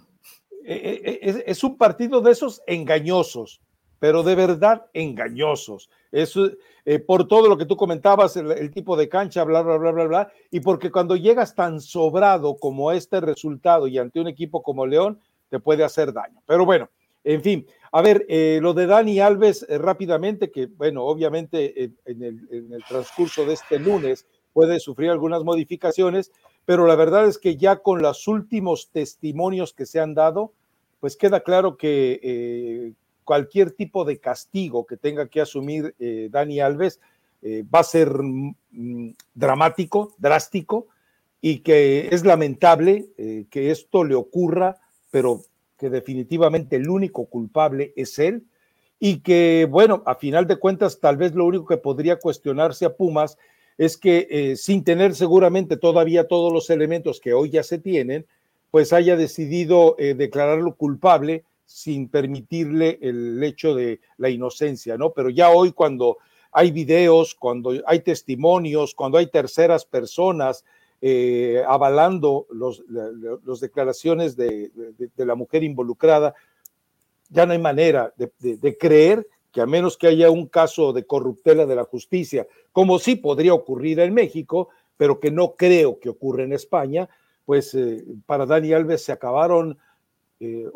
[0.63, 3.61] es un partido de esos engañosos
[4.01, 5.87] pero de verdad engañosos.
[6.11, 6.49] Eso,
[6.85, 10.05] eh, por todo lo que tú comentabas, el, tipo de cancha, bla, bla, bla, bla,
[10.05, 14.85] bla, y porque cuando llegas tan sobrado como este resultado y ante un equipo como
[14.85, 15.19] León,
[15.49, 16.41] te puede hacer daño.
[16.45, 16.89] Pero bueno,
[17.23, 22.23] en fin, a ver, eh, lo de Dani Alves eh, rápidamente, que bueno, obviamente en
[22.23, 26.31] el, transcurso de este lunes puede sufrir algunas modificaciones,
[26.65, 30.53] pero la verdad es que ya con los últimos testimonios que se han dado,
[30.99, 32.93] pues queda claro que
[33.31, 36.99] cualquier tipo de castigo que tenga que asumir eh, Dani Alves
[37.41, 40.87] eh, va a ser mm, dramático, drástico,
[41.39, 43.07] y que es lamentable
[43.49, 44.75] que esto le ocurra,
[45.09, 45.41] pero
[45.79, 48.43] que definitivamente el único culpable es él,
[48.99, 52.95] y que, bueno, a final de cuentas, tal vez lo único que podría cuestionarse a
[52.95, 53.37] Pumas
[53.77, 58.27] es que eh, sin tener seguramente todavía todos los elementos que hoy ya se tienen,
[58.71, 65.11] pues haya decidido eh, declararlo culpable sin permitirle el hecho de la inocencia, ¿no?
[65.11, 66.17] Pero ya hoy cuando
[66.51, 70.65] hay videos, cuando hay testimonios, cuando hay terceras personas
[71.01, 74.71] eh, avalando las declaraciones de,
[75.15, 76.35] la mujer involucrada,
[77.29, 81.65] ya no hay manera de, creer que a menos que haya un caso de corruptela
[81.65, 86.43] de la justicia, como sí podría ocurrir en México, pero que no creo que ocurra
[86.43, 87.09] en España,
[87.45, 89.77] pues eh, para Dani Alves se acabaron
[90.39, 90.67] eh,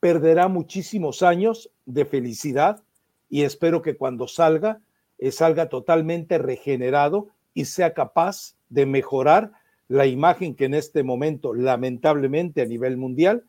[0.00, 2.82] perderá muchísimos años de felicidad
[3.28, 4.80] y espero que cuando salga,
[5.18, 9.52] eh, salga totalmente regenerado y sea capaz de mejorar
[9.88, 13.44] la imagen que en este momento, lamentablemente a nivel mundial,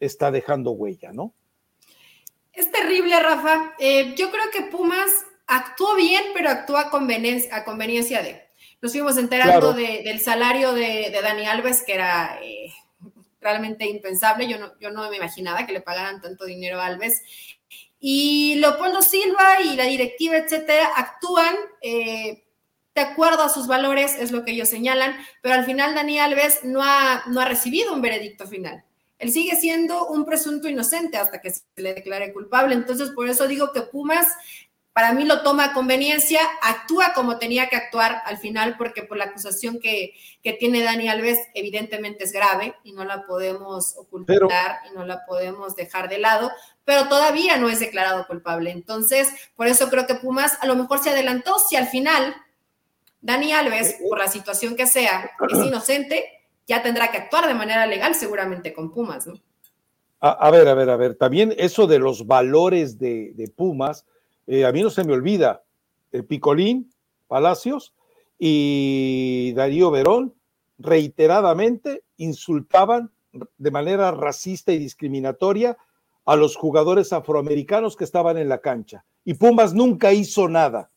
[0.00, 1.32] está dejando huella, ¿no?
[2.52, 3.74] Es terrible, Rafa.
[3.78, 5.10] Eh, yo creo que Pumas
[5.46, 8.42] actuó bien, pero actúa a conveniencia, de.
[8.80, 12.72] Nos fuimos enterando del salario de, Dani Alves, que era eh,
[13.46, 14.48] realmente impensable.
[14.48, 17.22] Yo no, yo no me imaginaba que le pagaran tanto dinero a Alves.
[17.98, 22.44] Y Leopoldo Silva y la directiva, etcétera, actúan eh,
[22.94, 26.60] de acuerdo a sus valores, es lo que ellos señalan, pero al final Dani Alves
[26.64, 28.84] no ha, no ha recibido un veredicto final
[29.18, 32.74] él sigue siendo un presunto inocente hasta que se le declare culpable.
[32.74, 34.26] Entonces, por eso digo que Pumas
[34.96, 39.18] para mí lo toma a conveniencia, actúa como tenía que actuar al final, porque por
[39.18, 40.14] la acusación que,
[40.58, 45.76] tiene Dani Alves evidentemente es grave y no la podemos ocultar y no la podemos
[45.76, 46.50] dejar de lado,
[46.86, 48.70] pero todavía no es declarado culpable.
[48.70, 52.34] Entonces, por eso creo que Pumas a lo mejor se adelantó si al final
[53.20, 56.24] Dani Alves, por la situación que sea, es inocente,
[56.66, 59.34] ya tendrá que actuar de manera legal seguramente con Pumas, ¿no?
[60.20, 64.06] A, ver, a ver, a ver, también eso de los valores de, Pumas,
[64.46, 65.64] eh, a mí no se me olvida,
[66.12, 66.92] el Picolín,
[67.26, 67.94] Palacios
[68.38, 70.34] y Darío Verón
[70.78, 73.10] reiteradamente insultaban
[73.58, 75.76] de manera racista y discriminatoria
[76.24, 79.04] a los jugadores afroamericanos que estaban en la cancha.
[79.24, 80.90] Y Pumas nunca hizo nada.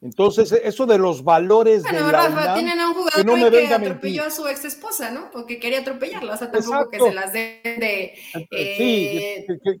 [0.00, 3.50] Entonces, eso de los valores de la Rafa, tienen a un jugador que, no me
[3.50, 5.30] que atropelló a, su ex esposa, ¿no?
[5.32, 8.14] O que quería atropellarla, o sea, tampoco que se las den de...
[8.50, 9.80] Eh, sí,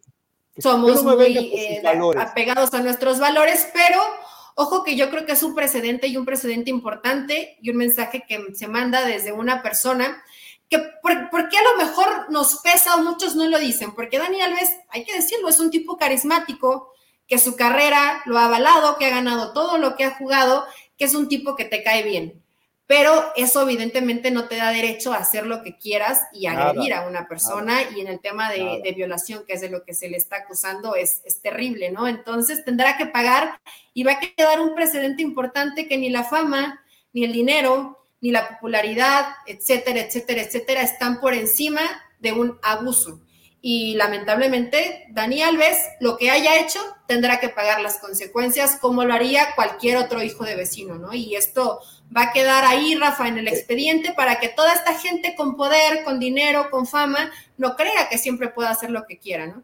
[0.58, 1.82] somos muy eh,
[2.18, 4.00] apegados a nuestros valores, pero
[4.54, 8.24] ojo que yo creo que es un precedente y un precedente importante y un mensaje
[8.26, 10.22] que se manda desde una persona
[10.68, 14.40] que por, qué a lo mejor nos pesa o muchos no lo dicen, porque Dani
[14.40, 16.90] Alves, hay que decirlo, es un tipo carismático,
[17.26, 21.06] que su carrera lo ha avalado, que ha ganado todo lo que ha jugado, que
[21.06, 22.43] es un tipo que te cae bien.
[22.86, 27.06] Pero eso evidentemente no te da derecho a hacer lo que quieras y agredir a
[27.06, 27.78] una persona.
[27.96, 30.94] Y en el tema de, violación, que es de lo que se le está acusando,
[30.94, 32.06] es, es terrible, ¿no?
[32.06, 33.58] Entonces tendrá que pagar
[33.94, 38.30] y va a quedar un precedente importante que ni la fama, ni el dinero, ni
[38.30, 41.80] la popularidad, etcétera, etcétera, etcétera, están por encima
[42.20, 43.20] de un abuso
[43.66, 49.14] y lamentablemente Dani Alves lo que haya hecho tendrá que pagar las consecuencias como lo
[49.14, 51.14] haría cualquier otro hijo de vecino, ¿no?
[51.14, 51.80] Y esto
[52.14, 56.04] va a quedar ahí, Rafa, en el expediente para que toda esta gente con poder,
[56.04, 59.62] con dinero, con fama, no crea que siempre pueda hacer lo que quiera, ¿no?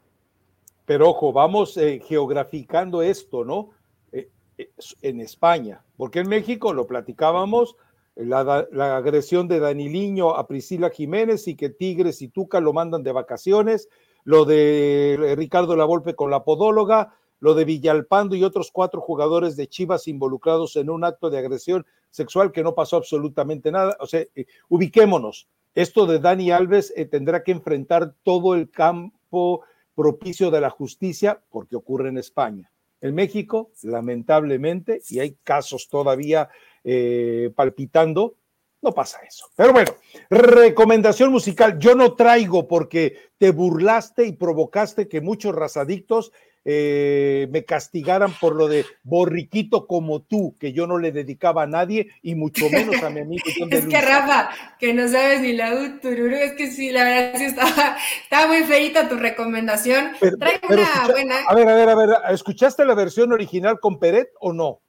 [0.85, 3.69] Pero ojo, vamos eh, geograficando esto, ¿no?
[4.11, 4.69] Eh, eh,
[5.01, 7.75] en España, porque en México lo platicábamos,
[8.15, 8.67] la,
[8.97, 13.87] agresión de Daniliño a Priscila Jiménez y que Tigres y Tuca lo mandan de vacaciones,
[14.25, 19.67] lo de Ricardo Lavolpe con la podóloga, lo de Villalpando y otros cuatro jugadores de
[19.67, 23.97] Chivas involucrados en un acto de agresión sexual que no pasó absolutamente nada.
[23.99, 25.49] O sea, eh, ubiquémonos.
[25.73, 29.61] Esto de Dani Alves eh, tendrá que enfrentar todo el campo
[29.95, 32.71] propicio de la justicia porque ocurre en España.
[33.01, 36.49] En México, lamentablemente, y hay casos todavía
[36.83, 38.35] eh, palpitando,
[38.83, 39.47] no pasa eso.
[39.55, 39.91] Pero bueno,
[40.29, 41.79] recomendación musical.
[41.79, 46.31] Yo no traigo porque te burlaste y provocaste que muchos razadictos
[46.63, 51.67] eh, me castigaran por lo de borriquito como tú, que yo no le dedicaba a
[51.67, 53.43] nadie y mucho menos a mi amigo.
[53.71, 57.45] es que Rafa, que no sabes ni la tururú, es que sí, la verdad sí
[57.45, 60.11] estaba, estaba muy feita tu recomendación.
[60.39, 61.35] Trae una buena.
[61.47, 64.81] A ver, a ver, a ver, ¿escuchaste la versión original con Peret o no?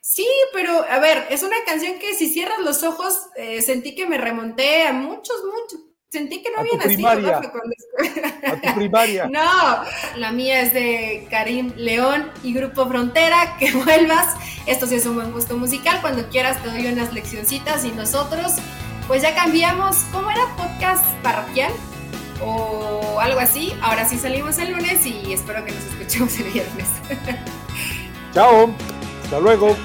[0.00, 4.06] Sí, pero a ver, es una canción que si cierras los ojos, eh, sentí que
[4.06, 5.87] me remonté a muchos, muchos.
[6.10, 7.08] Sentí que no había nacido.
[7.08, 9.26] A tu primaria.
[9.30, 9.84] no,
[10.16, 13.56] la mía es de Karim León y Grupo Frontera.
[13.58, 14.34] Que vuelvas.
[14.66, 16.00] Esto sí es un buen gusto musical.
[16.00, 18.54] Cuando quieras te doy unas leccioncitas y nosotros,
[19.06, 19.98] pues ya cambiamos.
[20.10, 21.72] ¿Cómo era podcast parroquial?
[22.42, 23.74] O algo así.
[23.82, 26.88] Ahora sí salimos el lunes y espero que nos escuchemos el viernes.
[28.32, 28.70] Chao.
[29.24, 29.76] Hasta luego.